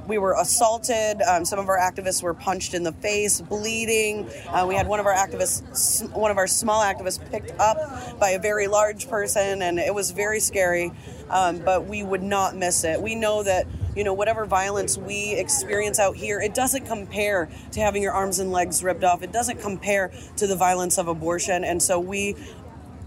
we 0.07 0.17
were 0.17 0.33
assaulted. 0.33 1.21
Um, 1.21 1.45
some 1.45 1.59
of 1.59 1.67
our 1.67 1.77
activists 1.77 2.21
were 2.21 2.33
punched 2.33 2.73
in 2.73 2.83
the 2.83 2.91
face, 2.91 3.41
bleeding. 3.41 4.29
Uh, 4.47 4.65
we 4.67 4.75
had 4.75 4.87
one 4.87 4.99
of 4.99 5.05
our 5.05 5.13
activists, 5.13 6.11
one 6.13 6.31
of 6.31 6.37
our 6.37 6.47
small 6.47 6.83
activists, 6.83 7.19
picked 7.31 7.53
up 7.59 7.77
by 8.19 8.31
a 8.31 8.39
very 8.39 8.67
large 8.67 9.07
person, 9.09 9.61
and 9.61 9.79
it 9.79 9.93
was 9.93 10.11
very 10.11 10.39
scary. 10.39 10.91
Um, 11.35 11.59
but 11.59 11.85
we 11.85 12.01
would 12.01 12.23
not 12.23 12.55
miss 12.55 12.85
it. 12.85 13.01
We 13.01 13.13
know 13.13 13.43
that 13.43 13.67
you 13.93 14.05
know 14.05 14.13
whatever 14.13 14.45
violence 14.45 14.97
we 14.97 15.33
experience 15.33 15.99
out 15.99 16.15
here, 16.15 16.39
it 16.39 16.53
doesn't 16.53 16.85
compare 16.85 17.49
to 17.73 17.81
having 17.81 18.01
your 18.01 18.13
arms 18.13 18.39
and 18.39 18.53
legs 18.53 18.81
ripped 18.81 19.03
off. 19.03 19.21
It 19.21 19.33
doesn't 19.33 19.59
compare 19.59 20.11
to 20.37 20.47
the 20.47 20.55
violence 20.55 20.97
of 20.97 21.09
abortion, 21.09 21.65
and 21.65 21.83
so 21.83 21.99
we 21.99 22.37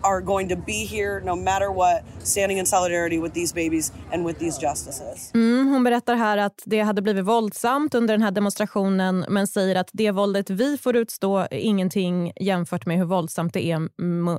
are 0.02 0.20
going 0.20 0.48
to 0.48 0.56
be 0.56 0.84
here 0.84 1.20
no 1.24 1.36
matter 1.36 1.68
what, 1.68 2.02
standing 2.22 2.58
in 2.58 2.66
solidarity 2.66 3.18
with 3.18 3.34
these 3.34 3.54
babies 3.54 3.92
and 4.12 4.26
with 4.26 4.38
these 4.38 4.60
justices. 4.60 5.30
Mm, 5.34 5.68
hon 5.68 5.84
berättar 5.84 6.16
här 6.16 6.38
att 6.38 6.62
det 6.64 6.80
hade 6.80 7.02
blivit 7.02 7.24
våldsamt 7.24 7.94
under 7.94 8.14
den 8.14 8.22
här 8.22 8.30
demonstrationen 8.30 9.24
men 9.28 9.46
säger 9.46 9.76
att 9.76 9.90
det 9.92 10.10
våldet 10.10 10.50
vi 10.50 10.78
får 10.78 10.96
utstå 10.96 11.38
är 11.38 11.54
ingenting 11.54 12.32
jämfört 12.40 12.86
med 12.86 12.98
hur 12.98 13.04
våldsamt 13.04 13.54
det 13.54 13.66
är 13.66 13.88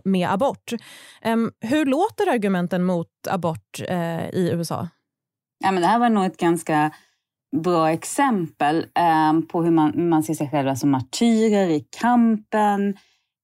med 0.10 0.34
abort. 0.34 0.74
Um, 1.25 1.51
hur 1.62 1.86
låter 1.86 2.30
argumenten 2.30 2.84
mot 2.84 3.08
abort 3.30 3.82
uh, 3.89 4.30
i 4.30 4.51
USA? 4.54 4.88
Ja, 5.63 5.72
men 5.72 5.82
det 5.82 5.88
här 5.88 6.00
var 6.00 6.10
nog 6.10 6.25
ett 6.25 6.38
ganska 6.38 6.92
bra 7.56 7.92
exempel 7.92 8.86
um, 9.32 9.48
på 9.48 9.63
hur 9.63 9.72
man, 9.72 10.10
man 10.10 10.24
ser 10.24 10.34
sig 10.34 10.50
själva 10.50 10.75
som 10.75 10.89
martyrer 10.89 11.68
i 11.68 11.86
kampen 12.01 12.98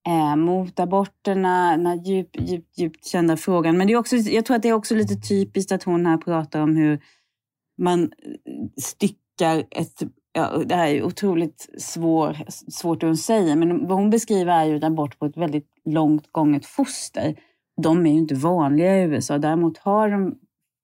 eh, 0.08 0.36
mot 0.36 0.80
aborterna, 0.80 1.72
den 1.72 1.86
här 1.86 1.96
djup, 1.96 2.30
djup, 2.40 2.66
djupt 2.78 3.06
kända 3.06 3.38
frågan. 3.38 3.78
Men 3.78 3.88
det 3.88 3.94
är 3.94 3.98
också, 3.98 4.16
jag 4.16 4.46
tror 4.46 4.58
att 4.58 4.64
det 4.64 4.70
är 4.70 4.74
också 4.74 4.96
lite 4.96 5.16
typiskt 5.16 5.72
att 5.72 5.84
hon 5.84 6.06
här 6.06 6.18
pratar 6.18 6.62
om 6.62 6.76
hur 6.76 7.00
man 7.78 8.04
eh, 8.04 8.10
styckar 8.82 9.64
ett 9.72 10.04
Ja, 10.38 10.58
det 10.66 10.76
här 10.76 10.88
är 10.88 11.04
otroligt 11.04 11.70
svår, 11.78 12.38
svårt 12.72 13.04
att 13.04 13.20
säga, 13.20 13.56
men 13.56 13.88
vad 13.88 13.98
hon 13.98 14.10
beskriver 14.10 14.54
är 14.54 14.66
ju 14.66 14.76
en 14.76 14.84
abort 14.84 15.20
på 15.20 15.26
ett 15.26 15.38
väldigt 15.38 15.68
långt 15.86 16.32
gånget 16.32 16.66
foster. 16.66 17.36
De 17.82 18.06
är 18.06 18.12
ju 18.12 18.18
inte 18.18 18.36
vanliga 18.36 18.98
i 18.98 19.04
USA. 19.04 19.38
Däremot 19.38 19.78
har 19.78 20.10
de, 20.10 20.36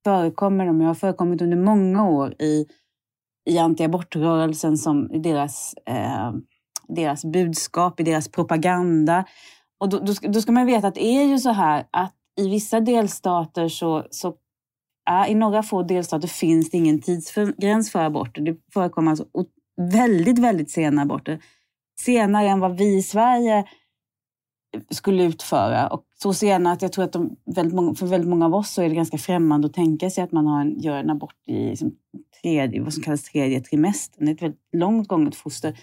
förekommer 0.04 0.66
de, 0.66 0.80
har 0.80 0.94
förekommit 0.94 1.42
under 1.42 1.56
många 1.56 2.08
år 2.08 2.34
i, 2.38 2.66
i 3.50 3.58
antiabortrörelsen 3.58 4.78
som 4.78 5.22
deras 5.22 5.74
eh, 5.86 6.32
deras 6.88 7.24
budskap, 7.24 8.00
i 8.00 8.02
deras 8.02 8.28
propaganda. 8.28 9.24
Och 9.80 9.88
då, 9.88 9.98
då, 9.98 10.14
ska, 10.14 10.28
då 10.28 10.40
ska 10.40 10.52
man 10.52 10.66
veta 10.66 10.88
att 10.88 10.94
det 10.94 11.04
är 11.04 11.24
ju 11.24 11.38
så 11.38 11.50
här 11.50 11.84
att 11.90 12.14
i 12.40 12.48
vissa 12.48 12.80
delstater 12.80 13.68
så, 13.68 14.06
så 14.10 14.34
är, 15.10 15.28
i 15.28 15.34
några 15.34 15.62
få 15.62 15.82
delstater 15.82 16.28
finns 16.28 16.70
det 16.70 16.76
ingen 16.76 17.00
tidsgräns 17.00 17.92
för 17.92 17.98
aborter. 18.04 18.42
Det 18.42 18.56
förekommer 18.74 19.10
alltså 19.10 19.26
väldigt, 19.92 20.38
väldigt 20.38 20.70
sena 20.70 21.02
aborter. 21.02 21.42
Senare 22.00 22.48
än 22.48 22.60
vad 22.60 22.76
vi 22.78 22.96
i 22.96 23.02
Sverige 23.02 23.64
skulle 24.90 25.24
utföra. 25.24 25.88
Och 25.88 26.04
så 26.22 26.34
sena 26.34 26.72
att 26.72 26.82
jag 26.82 26.92
tror 26.92 27.04
att 27.04 27.12
de, 27.12 27.36
väldigt 27.44 27.74
många, 27.74 27.94
för 27.94 28.06
väldigt 28.06 28.30
många 28.30 28.46
av 28.46 28.54
oss 28.54 28.70
så 28.70 28.82
är 28.82 28.88
det 28.88 28.94
ganska 28.94 29.18
främmande 29.18 29.66
att 29.66 29.74
tänka 29.74 30.10
sig 30.10 30.24
att 30.24 30.32
man 30.32 30.46
har 30.46 30.60
en, 30.60 30.78
gör 30.78 30.96
en 30.96 31.10
abort 31.10 31.36
i 31.46 31.68
liksom, 31.68 31.92
tredje, 32.42 32.82
vad 32.82 32.94
som 32.94 33.02
kallas 33.02 33.22
tredje 33.22 33.60
trimestern. 33.60 34.24
Det 34.24 34.30
är 34.30 34.34
ett 34.34 34.42
väldigt 34.42 34.60
långt 34.72 35.08
gånget 35.08 35.34
foster. 35.34 35.78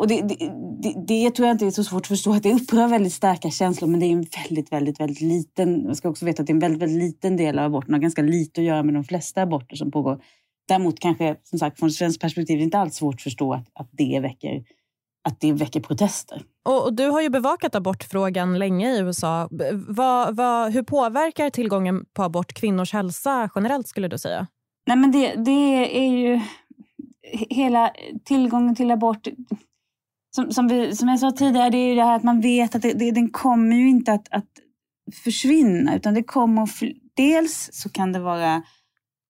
Och 0.00 0.08
det, 0.08 0.20
det, 0.22 0.36
det, 0.82 0.94
det, 1.06 1.30
tror 1.30 1.48
jag 1.48 1.54
inte 1.54 1.66
är 1.66 1.70
så 1.70 1.84
svårt 1.84 2.02
att 2.02 2.06
förstå 2.06 2.32
att 2.32 2.42
det 2.42 2.52
upprör 2.52 2.88
väldigt 2.88 3.12
starka 3.12 3.50
känslor 3.50 3.88
men 3.88 4.00
det 4.00 4.06
är 4.06 4.12
en 4.12 4.26
väldigt, 4.48 4.72
väldigt, 4.72 5.00
väldigt 5.00 5.20
liten, 5.20 5.86
man 5.86 5.96
ska 5.96 6.08
också 6.08 6.24
veta 6.24 6.42
att 6.42 6.46
det 6.46 6.50
är 6.50 6.54
en 6.54 6.60
väldigt, 6.60 6.82
väldigt 6.82 7.02
liten 7.02 7.36
del 7.36 7.58
av 7.58 7.64
aborterna, 7.64 7.98
ganska 7.98 8.22
lite 8.22 8.60
att 8.60 8.64
göra 8.64 8.82
med 8.82 8.94
de 8.94 9.04
flesta 9.04 9.42
aborter 9.42 9.76
som 9.76 9.90
pågår. 9.90 10.22
Däremot 10.68 11.00
kanske, 11.00 11.36
som 11.42 11.58
sagt, 11.58 11.78
från 11.78 11.90
svenskt 11.90 12.20
perspektiv 12.20 12.54
är 12.54 12.58
det 12.58 12.64
inte 12.64 12.78
alls 12.78 12.94
svårt 12.94 13.14
att 13.14 13.22
förstå 13.22 13.54
att, 13.54 13.66
att, 13.74 13.88
det, 13.92 14.20
väcker, 14.20 14.64
att 15.28 15.40
det 15.40 15.52
väcker 15.52 15.80
protester. 15.80 16.42
Och, 16.64 16.84
och, 16.84 16.94
du 16.94 17.06
har 17.06 17.20
ju 17.20 17.30
bevakat 17.30 17.74
abortfrågan 17.74 18.58
länge 18.58 18.94
i 18.96 19.00
USA. 19.00 19.48
Va, 19.72 20.30
va, 20.32 20.68
hur 20.68 20.82
påverkar 20.82 21.50
tillgången 21.50 22.04
på 22.14 22.22
abort 22.22 22.52
kvinnors 22.52 22.92
hälsa 22.92 23.50
generellt 23.54 23.88
skulle 23.88 24.08
du 24.08 24.18
säga? 24.18 24.46
Nej 24.86 24.96
men 24.96 25.12
det, 25.12 25.34
det 25.34 25.98
är 25.98 26.10
ju 26.10 26.40
hela 27.32 27.92
tillgången 28.24 28.74
till 28.74 28.90
abort 28.90 29.28
som, 30.30 30.52
som, 30.52 30.68
vi, 30.68 30.96
som 30.96 31.08
jag 31.08 31.18
sa 31.18 31.30
tidigare, 31.30 31.70
det 31.70 31.78
är 31.78 31.88
ju 31.88 31.94
det 31.94 32.04
här 32.04 32.16
att 32.16 32.22
man 32.22 32.40
vet 32.40 32.74
att 32.74 32.82
det, 32.82 32.92
det, 32.92 33.10
den 33.10 33.30
kommer 33.30 33.76
ju 33.76 33.88
inte 33.88 34.12
att, 34.12 34.28
att 34.30 34.48
försvinna. 35.24 35.96
Utan 35.96 36.14
det 36.14 36.22
kommer 36.22 36.62
att... 36.62 36.70
dels 37.16 37.70
så 37.72 37.88
kan 37.88 38.12
det 38.12 38.18
vara 38.18 38.62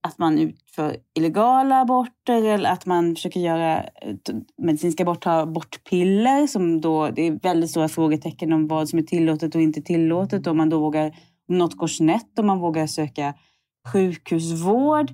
att 0.02 0.19
man 0.19 0.38
utför 0.38 0.97
illegala 1.14 1.80
aborter 1.80 2.45
eller 2.45 2.71
att 2.71 2.87
man 2.87 3.14
försöker 3.14 3.40
göra 3.40 3.83
eh, 3.83 4.16
medicinska 4.62 5.02
abort, 5.02 5.23
ta 5.23 5.47
bort 5.47 5.85
piller 5.85 6.47
som 6.47 6.80
då, 6.80 7.11
det 7.11 7.26
är 7.26 7.33
väldigt 7.42 7.71
stora 7.71 7.88
frågetecken 7.88 8.52
om 8.52 8.69
vad 8.69 8.88
som 8.88 8.99
är 8.99 9.02
tillåtet 9.02 9.54
och 9.54 9.61
inte 9.61 9.83
tillåtet. 9.83 10.47
Om 10.47 10.57
man 10.57 10.69
då 10.69 10.80
vågar, 10.80 11.16
om 11.49 11.59
något 11.59 11.76
går 11.76 11.87
snett, 11.87 12.38
om 12.38 12.47
man 12.47 12.59
vågar 12.59 12.87
söka 12.87 13.35
sjukhusvård. 13.92 15.11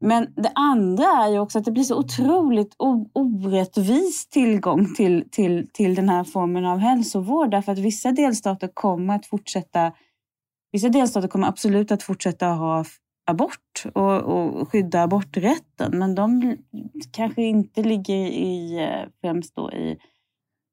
Men 0.00 0.34
det 0.36 0.52
andra 0.54 1.04
är 1.04 1.28
ju 1.28 1.38
också 1.38 1.58
att 1.58 1.64
det 1.64 1.70
blir 1.70 1.84
så 1.84 1.98
otroligt 1.98 2.74
orättvis 3.12 4.28
tillgång 4.28 4.94
till, 4.94 5.24
till, 5.30 5.68
till 5.72 5.94
den 5.94 6.08
här 6.08 6.24
formen 6.24 6.64
av 6.64 6.78
hälsovård. 6.78 7.50
Därför 7.50 7.72
att 7.72 7.78
vissa 7.78 8.12
delstater 8.12 8.68
kommer 8.74 9.16
att 9.16 9.26
fortsätta 9.26 9.92
Vissa 10.72 10.88
delstater 10.88 11.28
kommer 11.28 11.48
absolut 11.48 11.92
att 11.92 12.02
fortsätta 12.02 12.46
ha 12.46 12.84
abort 13.26 13.84
och, 13.94 14.22
och 14.22 14.68
skydda 14.72 15.02
aborträtten. 15.02 15.98
Men 15.98 16.14
de 16.14 16.56
kanske 17.12 17.42
inte 17.42 17.82
ligger 17.82 18.14
i, 18.16 18.78
eh, 18.78 19.08
främst 19.20 19.56
då 19.56 19.72
i 19.72 19.98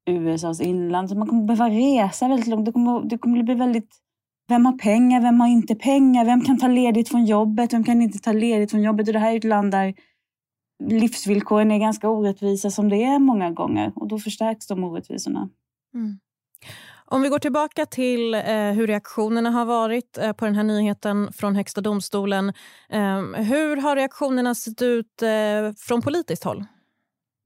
USAs 0.05 0.61
inland. 0.61 1.09
Så 1.09 1.17
man 1.17 1.27
kommer 1.27 1.43
behöva 1.43 1.69
resa 1.69 2.27
väldigt 2.27 2.47
långt. 2.47 2.65
Det 2.65 2.71
kommer, 2.71 3.01
det 3.09 3.17
kommer 3.17 3.43
bli 3.43 3.55
väldigt 3.55 3.95
vem 4.47 4.65
har 4.65 4.77
pengar? 4.77 5.21
Vem 5.21 5.39
har 5.39 5.47
inte 5.47 5.75
pengar? 5.75 6.25
Vem 6.25 6.41
kan 6.41 6.59
ta 6.59 6.67
ledigt 6.67 7.09
från 7.09 7.25
jobbet? 7.25 7.73
Vem 7.73 7.83
kan 7.83 8.01
inte 8.01 8.19
ta 8.19 8.31
ledigt 8.31 8.71
från 8.71 8.83
jobbet? 8.83 9.07
Och 9.07 9.13
det 9.13 9.19
här 9.19 9.31
är 9.31 9.37
ett 9.37 9.43
land 9.43 9.71
där 9.71 9.93
livsvillkoren 10.83 11.71
är 11.71 11.79
ganska 11.79 12.09
orättvisa 12.09 12.71
som 12.71 12.89
det 12.89 13.03
är 13.03 13.19
många 13.19 13.51
gånger. 13.51 13.91
Och 13.95 14.07
då 14.07 14.19
förstärks 14.19 14.67
de 14.67 14.83
orättvisorna. 14.83 15.49
Mm. 15.93 16.19
Om 17.05 17.21
vi 17.21 17.29
går 17.29 17.39
tillbaka 17.39 17.85
till 17.85 18.33
eh, 18.33 18.41
hur 18.71 18.87
reaktionerna 18.87 19.49
har 19.49 19.65
varit 19.65 20.17
eh, 20.17 20.33
på 20.33 20.45
den 20.45 20.55
här 20.55 20.63
nyheten 20.63 21.33
från 21.33 21.55
Högsta 21.55 21.81
domstolen. 21.81 22.49
Eh, 22.89 23.21
hur 23.35 23.81
har 23.81 23.95
reaktionerna 23.95 24.55
sett 24.55 24.81
ut 24.81 25.21
eh, 25.21 25.73
från 25.77 26.01
politiskt 26.01 26.43
håll? 26.43 26.65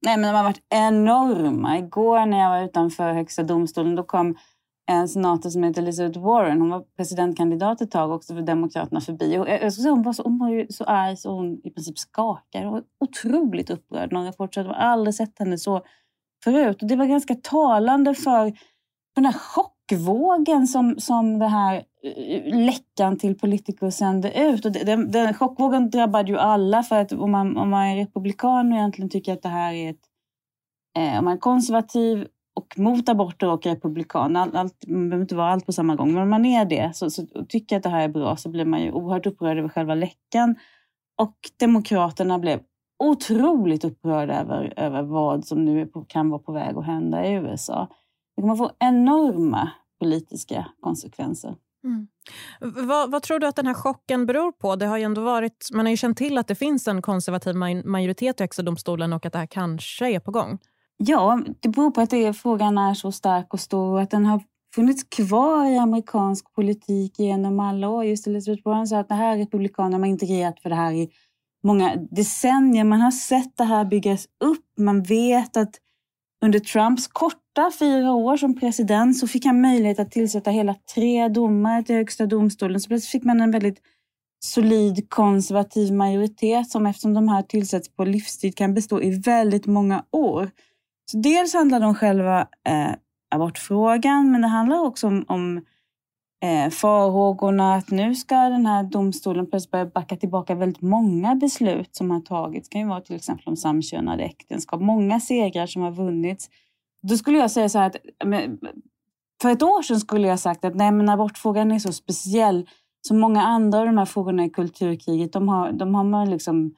Nej, 0.04 0.16
men 0.16 0.32
de 0.32 0.36
har 0.36 0.44
varit 0.44 0.66
enorma. 0.70 1.78
Igår 1.78 2.26
när 2.26 2.38
jag 2.38 2.50
var 2.50 2.64
utanför 2.64 3.12
Högsta 3.12 3.42
domstolen 3.42 3.94
då 3.94 4.02
kom 4.02 4.36
en 4.88 5.08
senator 5.08 5.50
som 5.50 5.62
heter 5.62 5.82
Elizabeth 5.82 6.20
Warren. 6.20 6.60
Hon 6.60 6.70
var 6.70 6.84
presidentkandidat 6.96 7.80
ett 7.80 7.90
tag 7.90 8.10
också 8.10 8.34
för 8.34 8.42
Demokraterna 8.42 9.00
förbi. 9.00 9.38
Och 9.38 9.48
jag 9.48 9.72
säga, 9.72 9.90
hon, 9.90 10.02
var 10.02 10.12
så, 10.12 10.22
hon 10.22 10.38
var 10.38 10.48
ju 10.48 10.66
så 10.70 10.84
arg 10.84 11.16
så 11.16 11.30
hon 11.30 11.60
i 11.64 11.70
princip 11.70 11.98
skakade. 11.98 12.64
Hon 12.64 12.72
var 12.72 12.82
otroligt 13.00 13.70
upprörd. 13.70 14.12
Någon 14.12 14.24
rapport 14.24 14.54
sa 14.54 14.60
att 14.60 14.66
de 14.66 14.72
aldrig 14.72 15.14
sett 15.14 15.38
henne 15.38 15.58
så 15.58 15.82
förut. 16.44 16.82
Och 16.82 16.88
det 16.88 16.96
var 16.96 17.06
ganska 17.06 17.34
talande 17.34 18.14
för 18.14 18.52
den 19.14 19.24
här 19.24 19.32
chockvågen 19.32 20.66
som, 20.66 20.94
som 20.98 21.38
det 21.38 21.48
här 21.48 21.84
eh, 22.02 22.56
läckan 22.56 23.18
till 23.18 23.38
politiker 23.38 23.90
sände 23.90 24.40
ut. 24.40 24.64
Och 24.64 24.72
den, 24.72 25.10
den 25.10 25.34
chockvågen 25.34 25.90
drabbade 25.90 26.32
ju 26.32 26.38
alla 26.38 26.82
för 26.82 27.00
att 27.00 27.12
om 27.12 27.30
man, 27.30 27.56
om 27.56 27.70
man 27.70 27.86
är 27.86 27.96
republikan 27.96 28.72
och 28.72 28.78
egentligen 28.78 29.10
tycker 29.10 29.32
att 29.32 29.42
det 29.42 29.48
här 29.48 29.72
är 29.72 29.90
ett 29.90 30.02
eh, 30.98 31.18
om 31.18 31.24
man 31.24 31.34
är 31.34 31.38
konservativ 31.38 32.26
och 32.58 32.78
mot 32.78 33.08
aborter 33.08 33.48
och 33.48 33.66
republikan. 33.66 34.36
Allt, 34.36 34.54
allt, 34.54 34.84
man 34.86 35.08
behöver 35.08 35.22
inte 35.22 35.34
vara 35.34 35.52
allt 35.52 35.66
på 35.66 35.72
samma 35.72 35.96
gång, 35.96 36.12
men 36.12 36.22
om 36.22 36.30
man 36.30 36.44
är 36.44 36.64
det 36.64 36.96
så, 36.96 37.10
så 37.10 37.26
och 37.34 37.48
tycker 37.48 37.76
att 37.76 37.82
det 37.82 37.88
här 37.88 38.04
är 38.04 38.08
bra 38.08 38.36
så 38.36 38.48
blir 38.48 38.64
man 38.64 38.82
ju 38.82 38.92
oerhört 38.92 39.26
upprörd 39.26 39.58
över 39.58 39.68
själva 39.68 39.94
läckan. 39.94 40.54
Och 41.20 41.36
Demokraterna 41.56 42.38
blev 42.38 42.60
otroligt 42.98 43.84
upprörda 43.84 44.40
över, 44.40 44.74
över 44.76 45.02
vad 45.02 45.44
som 45.44 45.64
nu 45.64 45.86
på, 45.86 46.04
kan 46.04 46.30
vara 46.30 46.42
på 46.42 46.52
väg 46.52 46.76
att 46.76 46.86
hända 46.86 47.26
i 47.26 47.32
USA. 47.32 47.88
Det 48.36 48.42
kommer 48.42 48.56
få 48.56 48.70
enorma 48.78 49.70
politiska 50.00 50.66
konsekvenser. 50.80 51.54
Mm. 51.84 52.08
Vad, 52.88 53.10
vad, 53.10 53.22
tror 53.22 53.38
du 53.38 53.46
att 53.46 53.56
den 53.56 53.66
här 53.66 53.74
chocken 53.74 54.26
beror 54.26 54.52
på? 54.52 54.76
Det 54.76 54.86
har 54.86 54.96
ju 54.98 55.04
ändå 55.04 55.20
varit, 55.20 55.68
man 55.72 55.86
har 55.86 55.90
ju 55.90 55.96
känt 55.96 56.18
till 56.18 56.38
att 56.38 56.48
det 56.48 56.54
finns 56.54 56.88
en 56.88 57.02
konservativ 57.02 57.56
majoritet 57.84 58.40
i 58.40 58.42
Högsta 58.42 58.62
domstolen 58.62 59.12
och 59.12 59.26
att 59.26 59.32
det 59.32 59.38
här 59.38 59.46
kanske 59.46 60.10
är 60.10 60.20
på 60.20 60.30
gång. 60.30 60.58
Ja, 60.98 61.42
det 61.60 61.68
beror 61.68 61.90
på 61.90 62.00
att 62.00 62.10
det, 62.10 62.32
frågan 62.32 62.78
är 62.78 62.94
så 62.94 63.12
stark 63.12 63.54
och 63.54 63.60
stor 63.60 63.92
och 63.92 64.00
att 64.00 64.10
den 64.10 64.26
har 64.26 64.42
funnits 64.74 65.04
kvar 65.04 65.66
i 65.66 65.76
amerikansk 65.76 66.54
politik 66.54 67.18
genom 67.18 67.60
alla 67.60 67.88
år. 67.88 68.04
Just 68.04 68.26
Elizabeth 68.26 68.62
Warren 68.64 68.86
sa 68.86 68.98
att 68.98 69.08
det 69.08 69.14
här 69.14 69.36
republikanerna 69.36 69.98
har 69.98 70.10
integrerat 70.10 70.60
för 70.60 70.68
det 70.68 70.76
här 70.76 70.92
i 70.92 71.10
många 71.64 71.96
decennier. 72.10 72.84
Man 72.84 73.00
har 73.00 73.10
sett 73.10 73.56
det 73.56 73.64
här 73.64 73.84
byggas 73.84 74.26
upp. 74.44 74.64
Man 74.78 75.02
vet 75.02 75.56
att 75.56 75.74
under 76.44 76.58
Trumps 76.58 77.08
korta 77.08 77.70
fyra 77.78 78.12
år 78.12 78.36
som 78.36 78.60
president 78.60 79.18
så 79.18 79.26
fick 79.26 79.44
han 79.44 79.60
möjlighet 79.60 79.98
att 79.98 80.10
tillsätta 80.10 80.50
hela 80.50 80.74
tre 80.94 81.28
domare 81.28 81.82
till 81.82 81.96
högsta 81.96 82.26
domstolen. 82.26 82.80
Så 82.80 82.88
plötsligt 82.88 83.10
fick 83.10 83.24
man 83.24 83.40
en 83.40 83.50
väldigt 83.50 83.78
solid 84.44 85.10
konservativ 85.10 85.92
majoritet 85.92 86.70
som 86.70 86.86
eftersom 86.86 87.14
de 87.14 87.28
här 87.28 87.42
tillsätts 87.42 87.88
på 87.96 88.04
livstid 88.04 88.56
kan 88.56 88.74
bestå 88.74 89.02
i 89.02 89.10
väldigt 89.10 89.66
många 89.66 90.04
år. 90.10 90.50
Så 91.10 91.16
dels 91.18 91.54
handlar 91.54 91.80
det 91.80 91.86
om 91.86 91.94
själva 91.94 92.40
eh, 92.40 92.94
abortfrågan 93.30 94.32
men 94.32 94.42
det 94.42 94.48
handlar 94.48 94.78
också 94.78 95.06
om, 95.06 95.24
om 95.28 95.56
eh, 96.42 96.70
farhågorna 96.70 97.74
att 97.74 97.90
nu 97.90 98.14
ska 98.14 98.34
den 98.34 98.66
här 98.66 98.82
domstolen 98.82 99.46
plötsligt 99.46 99.70
börja 99.70 99.86
backa 99.86 100.16
tillbaka 100.16 100.54
väldigt 100.54 100.82
många 100.82 101.34
beslut 101.34 101.96
som 101.96 102.10
har 102.10 102.20
tagits. 102.20 102.68
Det 102.68 102.72
kan 102.72 102.80
ju 102.80 102.88
vara 102.88 103.00
till 103.00 103.16
exempel 103.16 103.48
om 103.48 103.56
samkönade 103.56 104.22
äktenskap. 104.22 104.80
Många 104.80 105.20
segrar 105.20 105.66
som 105.66 105.82
har 105.82 105.90
vunnits. 105.90 106.50
Då 107.02 107.16
skulle 107.16 107.38
jag 107.38 107.50
säga 107.50 107.68
så 107.68 107.78
här 107.78 107.86
att 107.86 107.96
för 109.42 109.50
ett 109.50 109.62
år 109.62 109.82
sedan 109.82 110.00
skulle 110.00 110.28
jag 110.28 110.38
sagt 110.38 110.64
att 110.64 110.74
nej 110.74 110.92
men 110.92 111.08
abortfrågan 111.08 111.72
är 111.72 111.78
så 111.78 111.92
speciell 111.92 112.68
så 113.00 113.14
många 113.14 113.42
andra 113.42 113.78
av 113.78 113.86
de 113.86 113.98
här 113.98 114.04
frågorna 114.04 114.44
i 114.44 114.50
kulturkriget, 114.50 115.32
de 115.32 115.48
har, 115.48 115.72
de 115.72 115.94
har 115.94 116.04
man 116.04 116.30
liksom 116.30 116.74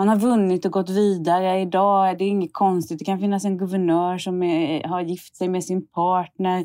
man 0.00 0.08
har 0.08 0.16
vunnit 0.16 0.64
och 0.64 0.72
gått 0.72 0.90
vidare. 0.90 1.60
Idag 1.60 2.10
är 2.10 2.14
det 2.14 2.24
inget 2.24 2.52
konstigt. 2.52 2.98
Det 2.98 3.04
kan 3.04 3.20
finnas 3.20 3.44
en 3.44 3.58
guvernör 3.58 4.18
som 4.18 4.42
är, 4.42 4.84
har 4.84 5.00
gift 5.00 5.36
sig 5.36 5.48
med 5.48 5.64
sin 5.64 5.86
partner. 5.86 6.60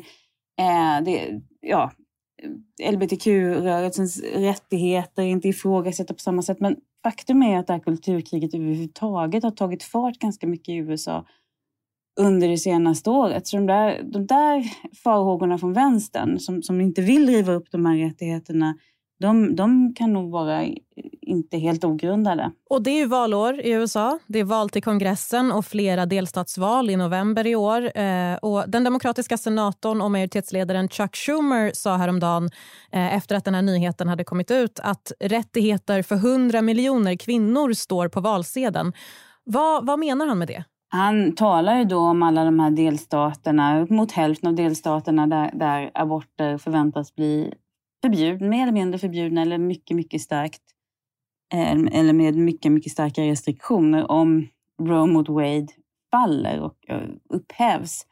Eh, 0.58 1.04
det, 1.04 1.40
ja, 1.60 1.92
LBTQ-rörelsens 2.92 4.22
rättigheter 4.22 5.22
är 5.22 5.26
inte 5.26 5.48
ifrågasatta 5.48 6.14
på 6.14 6.20
samma 6.20 6.42
sätt. 6.42 6.60
Men 6.60 6.76
faktum 7.02 7.42
är 7.42 7.58
att 7.58 7.66
det 7.66 7.72
här 7.72 7.80
kulturkriget 7.80 8.54
överhuvudtaget 8.54 9.42
har 9.42 9.50
tagit 9.50 9.82
fart 9.82 10.18
ganska 10.18 10.46
mycket 10.46 10.68
i 10.68 10.76
USA 10.76 11.26
under 12.20 12.48
det 12.48 12.58
senaste 12.58 13.10
året. 13.10 13.46
Så 13.46 13.56
de 13.56 13.66
där, 13.66 14.02
de 14.02 14.26
där 14.26 14.64
farhågorna 15.04 15.58
från 15.58 15.72
vänstern 15.72 16.38
som, 16.38 16.62
som 16.62 16.80
inte 16.80 17.02
vill 17.02 17.28
riva 17.28 17.52
upp 17.52 17.70
de 17.70 17.86
här 17.86 17.96
rättigheterna 17.96 18.74
de, 19.20 19.56
de 19.56 19.94
kan 19.94 20.12
nog 20.12 20.30
vara 20.30 20.64
inte 21.26 21.58
helt 21.58 21.84
ogrundade. 21.84 22.52
Och 22.70 22.82
det 22.82 22.90
är 22.90 22.98
ju 22.98 23.06
valår 23.06 23.60
i 23.60 23.70
USA. 23.70 24.18
Det 24.26 24.38
är 24.38 24.44
val 24.44 24.70
till 24.70 24.82
kongressen 24.82 25.52
och 25.52 25.64
flera 25.64 26.06
delstatsval 26.06 26.90
i 26.90 26.96
november 26.96 27.46
i 27.46 27.56
år. 27.56 27.98
Eh, 27.98 28.36
och 28.36 28.64
den 28.68 28.84
demokratiska 28.84 29.38
senatorn 29.38 30.00
och 30.00 30.10
majoritetsledaren 30.10 30.88
Chuck 30.88 31.16
Schumer 31.16 31.70
sa 31.74 31.96
häromdagen 31.96 32.50
eh, 32.92 33.14
efter 33.14 33.36
att 33.36 33.44
den 33.44 33.54
här 33.54 33.62
nyheten 33.62 34.08
hade 34.08 34.24
kommit 34.24 34.50
ut 34.50 34.80
att 34.82 35.12
rättigheter 35.20 36.02
för 36.02 36.16
100 36.16 36.62
miljoner 36.62 37.16
kvinnor 37.16 37.72
står 37.72 38.08
på 38.08 38.20
valsedeln. 38.20 38.92
Vad, 39.44 39.86
vad 39.86 39.98
menar 39.98 40.26
han 40.26 40.38
med 40.38 40.48
det? 40.48 40.64
Han 40.88 41.34
talar 41.34 41.78
ju 41.78 41.84
då 41.84 41.98
om 41.98 42.22
alla 42.22 42.44
de 42.44 42.58
här 42.60 42.70
delstaterna, 42.70 43.86
mot 43.90 44.12
hälften 44.12 44.48
av 44.48 44.54
delstaterna 44.54 45.26
där, 45.26 45.50
där 45.54 45.90
aborter 45.94 46.58
förväntas 46.58 47.14
bli 47.14 47.54
förbjudna, 48.06 48.48
mer 48.48 48.62
eller 48.62 48.72
mindre 48.72 48.98
förbjudna 48.98 49.42
eller 49.42 49.58
mycket, 49.58 49.96
mycket 49.96 50.20
starkt 50.20 50.62
eh, 51.52 51.72
eller 51.72 52.12
med 52.12 52.34
mycket, 52.34 52.72
mycket 52.72 52.92
starka 52.92 53.22
restriktioner 53.22 54.10
om 54.10 54.48
Roe 54.82 55.06
mot 55.06 55.28
Wade 55.28 55.66
faller 56.10 56.60
och 56.60 56.76
eh, 56.88 57.08
upphävs. 57.28 58.06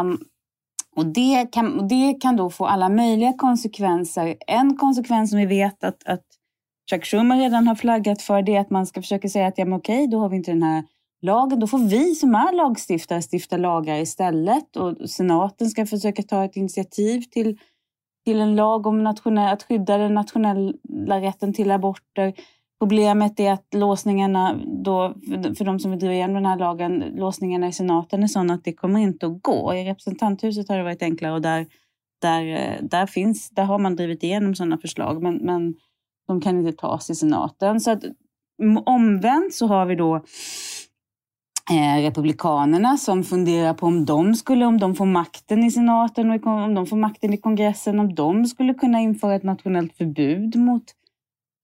Um, 0.00 0.18
och 0.96 1.06
det, 1.06 1.52
kan, 1.52 1.80
och 1.80 1.88
det 1.88 2.14
kan 2.20 2.36
då 2.36 2.50
få 2.50 2.66
alla 2.66 2.88
möjliga 2.88 3.32
konsekvenser. 3.32 4.36
En 4.46 4.76
konsekvens 4.76 5.30
som 5.30 5.38
vi 5.38 5.46
vet 5.46 5.84
att, 5.84 6.06
att 6.06 6.24
Chuck 6.90 7.04
Schumer 7.04 7.36
redan 7.36 7.68
har 7.68 7.74
flaggat 7.74 8.22
för 8.22 8.42
det 8.42 8.56
är 8.56 8.60
att 8.60 8.70
man 8.70 8.86
ska 8.86 9.02
försöka 9.02 9.28
säga 9.28 9.46
att 9.46 9.58
ja, 9.58 9.64
men 9.64 9.78
okej, 9.78 10.06
då 10.06 10.18
har 10.18 10.28
vi 10.28 10.36
inte 10.36 10.50
den 10.50 10.62
här 10.62 10.84
lagen. 11.22 11.60
Då 11.60 11.66
får 11.66 11.78
vi 11.78 12.14
som 12.14 12.34
är 12.34 12.52
lagstiftare 12.52 13.22
stifta 13.22 13.56
lagar 13.56 13.96
istället 13.96 14.76
och 14.76 15.10
senaten 15.10 15.70
ska 15.70 15.86
försöka 15.86 16.22
ta 16.22 16.44
ett 16.44 16.56
initiativ 16.56 17.20
till 17.20 17.58
till 18.26 18.40
en 18.40 18.56
lag 18.56 18.86
om 18.86 19.04
nationell, 19.04 19.52
att 19.52 19.62
skydda 19.62 19.98
den 19.98 20.14
nationella 20.14 21.20
rätten 21.20 21.52
till 21.52 21.70
aborter. 21.70 22.32
Problemet 22.78 23.40
är 23.40 23.52
att 23.52 23.74
låsningarna 23.74 24.60
då, 24.84 25.14
för 25.58 25.64
de 25.64 25.80
som 25.80 25.90
vill 25.90 26.00
driva 26.00 26.14
igenom 26.14 26.34
den 26.34 26.46
här 26.46 26.58
lagen, 26.58 27.04
låsningarna 27.14 27.68
i 27.68 27.72
senaten 27.72 28.22
är 28.22 28.26
sådana 28.26 28.54
att 28.54 28.64
det 28.64 28.72
kommer 28.72 29.00
inte 29.00 29.26
att 29.26 29.42
gå. 29.42 29.74
I 29.74 29.84
representanthuset 29.84 30.68
har 30.68 30.76
det 30.76 30.84
varit 30.84 31.02
enklare 31.02 31.32
och 31.32 31.42
där, 31.42 31.66
där, 32.22 32.78
där, 32.82 33.06
finns, 33.06 33.50
där 33.50 33.64
har 33.64 33.78
man 33.78 33.96
drivit 33.96 34.22
igenom 34.22 34.54
sådana 34.54 34.78
förslag, 34.78 35.22
men, 35.22 35.36
men 35.36 35.74
de 36.28 36.40
kan 36.40 36.58
inte 36.58 36.72
tas 36.72 37.10
i 37.10 37.14
senaten. 37.14 37.80
Så 37.80 37.90
att, 37.90 38.02
omvänt 38.86 39.54
så 39.54 39.66
har 39.66 39.86
vi 39.86 39.94
då 39.94 40.24
Eh, 41.70 42.02
republikanerna 42.02 42.96
som 42.96 43.24
funderar 43.24 43.74
på 43.74 43.86
om 43.86 44.04
de 44.04 44.34
skulle, 44.34 44.66
om 44.66 44.78
de 44.78 44.94
får 44.94 45.06
makten 45.06 45.64
i 45.64 45.70
senaten 45.70 46.30
och 46.30 46.46
om 46.46 46.74
de 46.74 46.86
får 46.86 46.96
makten 46.96 47.34
i 47.34 47.36
kongressen, 47.36 48.00
om 48.00 48.14
de 48.14 48.46
skulle 48.46 48.74
kunna 48.74 49.00
införa 49.00 49.34
ett 49.34 49.42
nationellt 49.42 49.96
förbud 49.96 50.56
mot, 50.56 50.84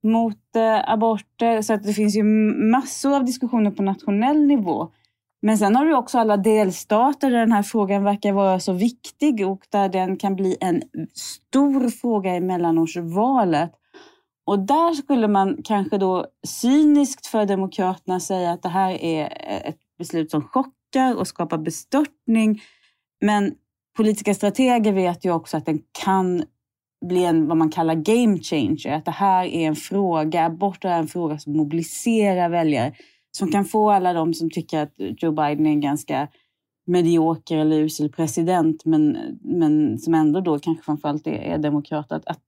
mot 0.03 0.57
eh, 0.57 0.93
aborter. 0.93 1.63
Så 1.63 1.73
att 1.73 1.83
det 1.83 1.93
finns 1.93 2.17
ju 2.17 2.23
massor 2.71 3.17
av 3.17 3.25
diskussioner 3.25 3.71
på 3.71 3.83
nationell 3.83 4.47
nivå. 4.47 4.91
Men 5.43 5.59
sen 5.59 5.77
har 5.77 5.85
du 5.85 5.95
också 5.95 6.19
alla 6.19 6.37
delstater 6.37 7.31
där 7.31 7.39
den 7.39 7.53
här 7.53 7.63
frågan 7.63 8.05
verkar 8.05 8.33
vara 8.33 8.61
så 8.61 8.73
viktig 8.73 9.47
och 9.47 9.67
där 9.71 9.89
den 9.89 10.17
kan 10.17 10.37
bli 10.37 10.57
en 10.61 10.83
stor 11.15 11.91
fråga 11.91 12.37
i 12.37 12.41
mellanårsvalet. 12.41 13.73
Och 14.45 14.59
där 14.59 14.95
skulle 14.95 15.29
man 15.29 15.59
kanske 15.65 15.99
då 15.99 16.27
cyniskt 16.47 17.27
för 17.27 17.47
Demokraterna 17.47 18.21
säga 18.21 18.53
att 18.53 18.63
det 18.63 18.69
här 18.69 18.91
är 18.91 19.25
ett 19.69 19.82
beslut 19.99 20.31
som 20.31 20.43
chockar 20.43 21.17
och 21.17 21.29
skapar 21.29 21.59
bestörtning. 21.59 22.63
Men 23.21 23.55
politiska 23.97 24.35
strateger 24.35 24.93
vet 24.93 25.25
ju 25.25 25.33
också 25.33 25.57
att 25.57 25.67
den 25.67 25.81
kan 26.05 26.45
bli 27.05 27.25
en 27.25 27.49
vad 27.49 27.57
man 27.57 27.71
kallar 27.71 27.95
game 27.95 28.39
changer. 28.39 28.93
Att 28.93 29.05
det 29.05 29.11
här 29.11 29.45
är 29.45 29.69
en 29.69 29.77
fråga, 29.77 30.45
abort 30.45 30.85
är 30.85 30.99
en 30.99 31.09
fråga 31.09 31.39
som 31.39 31.57
mobiliserar 31.57 32.49
väljare. 32.49 32.95
Som 33.31 33.53
kan 33.53 33.65
få 33.65 33.91
alla 33.91 34.13
de 34.13 34.35
som 34.35 34.51
tycker 34.51 34.83
att 34.83 34.95
Joe 34.97 35.33
Biden 35.33 35.67
är 35.67 35.71
en 35.71 35.81
ganska 35.81 36.29
medioker 36.87 37.59
eller 37.59 37.77
usel 37.77 38.13
president 38.13 38.85
men, 38.85 39.19
men 39.41 39.99
som 39.99 40.15
ändå 40.15 40.41
då 40.41 40.59
kanske 40.59 40.85
framförallt 40.85 41.27
är, 41.27 41.33
är 41.33 41.59
demokrat 41.59 42.13
att, 42.13 42.27
att 42.27 42.43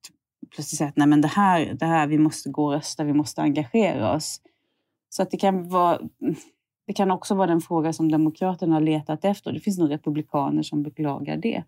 plötsligt 0.55 0.79
säga 0.79 0.89
att 0.89 0.97
Nej, 0.97 1.07
men 1.07 1.21
det, 1.21 1.29
här, 1.29 1.77
det 1.81 1.87
här, 1.87 2.07
vi 2.07 2.19
måste 2.19 2.51
gå 2.51 2.65
och 2.67 2.73
rösta, 2.73 3.05
vi 3.05 3.13
måste 3.13 3.43
engagera 3.43 4.15
oss. 4.15 4.41
Så 5.09 5.23
att 5.23 5.31
det 5.31 5.37
kan 5.37 5.69
vara 5.69 6.01
det 6.87 6.93
kan 6.93 7.11
också 7.11 7.35
vara 7.35 7.47
den 7.47 7.61
fråga 7.61 7.93
som 7.93 8.11
Demokraterna 8.11 8.75
har 8.75 8.81
letat 8.81 9.25
efter. 9.25 9.53
Det 9.53 9.61
finns 9.61 9.79
nog 9.79 9.91
republikaner 9.91 10.63
som 10.63 10.83
beklagar 10.83 11.37
det. 11.37 11.65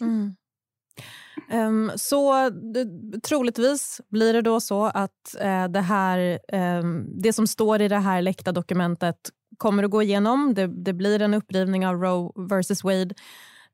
Mm. 0.00 0.34
Um, 1.52 1.92
så 1.96 2.50
troligtvis 3.22 4.00
blir 4.08 4.32
det 4.32 4.42
då 4.42 4.60
så 4.60 4.84
att 4.84 5.36
uh, 5.44 5.64
det, 5.68 5.80
här, 5.80 6.38
um, 6.52 7.06
det 7.22 7.32
som 7.32 7.46
står 7.46 7.82
i 7.82 7.88
det 7.88 7.98
här 7.98 8.22
läckta 8.22 8.52
dokumentet 8.52 9.16
kommer 9.56 9.82
att 9.82 9.90
gå 9.90 10.02
igenom. 10.02 10.54
Det, 10.54 10.66
det 10.66 10.92
blir 10.92 11.22
en 11.22 11.34
upprivning 11.34 11.86
av 11.86 11.94
Roe 11.94 12.32
versus 12.48 12.84
Wade. 12.84 13.14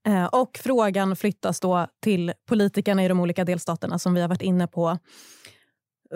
Uh, 0.08 0.24
och 0.24 0.58
frågan 0.62 1.16
flyttas 1.16 1.60
då 1.60 1.86
till 2.02 2.32
politikerna 2.48 3.04
i 3.04 3.08
de 3.08 3.20
olika 3.20 3.44
delstaterna 3.44 3.98
som 3.98 4.14
vi 4.14 4.20
har 4.20 4.28
varit 4.28 4.42
inne 4.42 4.66
på. 4.66 4.98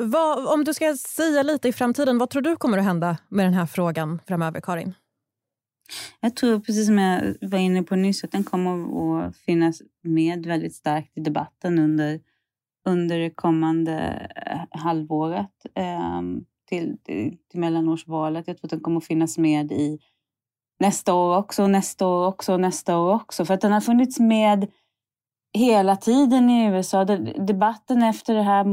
Vad, 0.00 0.46
om 0.46 0.64
du 0.64 0.74
ska 0.74 0.96
säga 0.96 1.42
lite 1.42 1.68
i 1.68 1.72
framtiden, 1.72 2.18
vad 2.18 2.30
tror 2.30 2.42
du 2.42 2.56
kommer 2.56 2.78
att 2.78 2.84
hända 2.84 3.18
med 3.28 3.46
den 3.46 3.54
här 3.54 3.66
frågan 3.66 4.20
framöver, 4.26 4.60
Karin? 4.60 4.94
Jag 6.20 6.36
tror, 6.36 6.60
precis 6.60 6.86
som 6.86 6.98
jag 6.98 7.34
var 7.40 7.58
inne 7.58 7.82
på 7.82 7.96
nyss, 7.96 8.24
att 8.24 8.32
den 8.32 8.44
kommer 8.44 9.26
att 9.26 9.36
finnas 9.36 9.82
med 10.02 10.46
väldigt 10.46 10.74
starkt 10.74 11.18
i 11.18 11.20
debatten 11.20 11.78
under, 11.78 12.20
under 12.86 13.18
det 13.18 13.30
kommande 13.30 14.28
eh, 14.46 14.80
halvåret 14.80 15.66
eh, 15.74 16.22
till, 16.68 16.96
till, 17.04 17.36
till 17.50 17.60
mellanårsvalet. 17.60 18.46
Jag 18.46 18.56
tror 18.56 18.66
att 18.66 18.70
den 18.70 18.80
kommer 18.80 18.98
att 18.98 19.06
finnas 19.06 19.38
med 19.38 19.72
i 19.72 19.98
nästa 20.80 21.14
år 21.14 21.36
också, 21.36 21.66
nästa 21.66 22.06
år 22.06 22.26
också, 22.26 22.56
nästa 22.56 22.98
år 22.98 23.14
också. 23.14 23.44
För 23.44 23.54
att 23.54 23.60
den 23.60 23.72
har 23.72 23.80
funnits 23.80 24.20
med 24.20 24.66
hela 25.54 25.96
tiden 25.96 26.50
i 26.50 26.66
USA. 26.66 27.04
Debatten 27.04 28.02
efter 28.02 28.34
det 28.34 28.42
här 28.42 28.64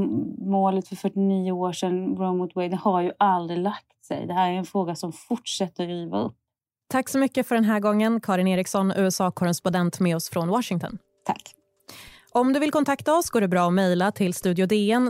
målet 0.50 0.88
för 0.88 0.96
49 0.96 1.52
år 1.52 1.72
sedan, 1.72 2.16
Roe 2.18 2.34
mot 2.34 2.56
Wade, 2.56 2.76
har 2.76 3.02
ju 3.02 3.12
aldrig 3.20 3.60
lagt 3.60 4.06
sig. 4.08 4.28
Det 4.28 4.34
här 4.34 4.52
är 4.52 4.58
en 4.58 4.66
fråga 4.66 4.96
som 4.96 5.14
fortsätter 5.14 5.88
riva 5.88 6.20
upp. 6.20 6.36
Tack 6.90 7.10
så 7.10 7.18
mycket 7.18 7.48
för 7.48 7.56
den 7.56 7.64
här 7.64 7.80
gången, 7.80 8.22
Karin 8.22 8.48
Eriksson, 8.48 8.94
USA-korrespondent 8.98 10.00
med 10.00 10.16
oss 10.16 10.30
från 10.30 10.48
Washington. 10.48 10.98
Tack. 11.26 11.56
Om 12.38 12.54
du 12.54 12.60
vill 12.60 12.72
kontakta 12.72 13.14
oss 13.14 13.30
går 13.30 13.42
det 13.42 13.48
bra 13.48 13.68
att 13.68 13.74
mejla 13.74 14.12
till 14.12 14.34
studiodn 14.34 15.10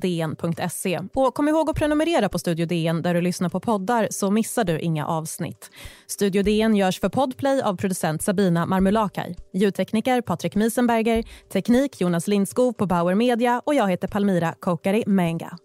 dn.se. 0.00 1.00
Och 1.14 1.34
kom 1.34 1.48
ihåg 1.48 1.70
att 1.70 1.76
prenumerera 1.76 2.28
på 2.28 2.38
Studio 2.38 2.66
DN 2.66 3.02
där 3.02 3.14
du 3.14 3.20
lyssnar 3.20 3.48
på 3.48 3.60
poddar 3.60 4.08
så 4.10 4.30
missar 4.30 4.64
du 4.64 4.78
inga 4.78 5.06
avsnitt. 5.06 5.70
Studio 6.06 6.42
DN 6.42 6.76
görs 6.76 7.00
för 7.00 7.08
Podplay 7.08 7.62
av 7.62 7.76
producent 7.76 8.22
Sabina 8.22 8.66
Marmulakai. 8.66 9.36
Ljudtekniker 9.52 10.20
Patrik 10.20 10.54
Miesenberger, 10.54 11.24
teknik 11.52 12.00
Jonas 12.00 12.28
Lindskog 12.28 12.76
på 12.76 12.86
Bauer 12.86 13.14
Media 13.14 13.62
och 13.64 13.74
jag 13.74 13.90
heter 13.90 14.08
Palmira 14.08 14.54
Kokari 14.60 15.04
Menga. 15.06 15.58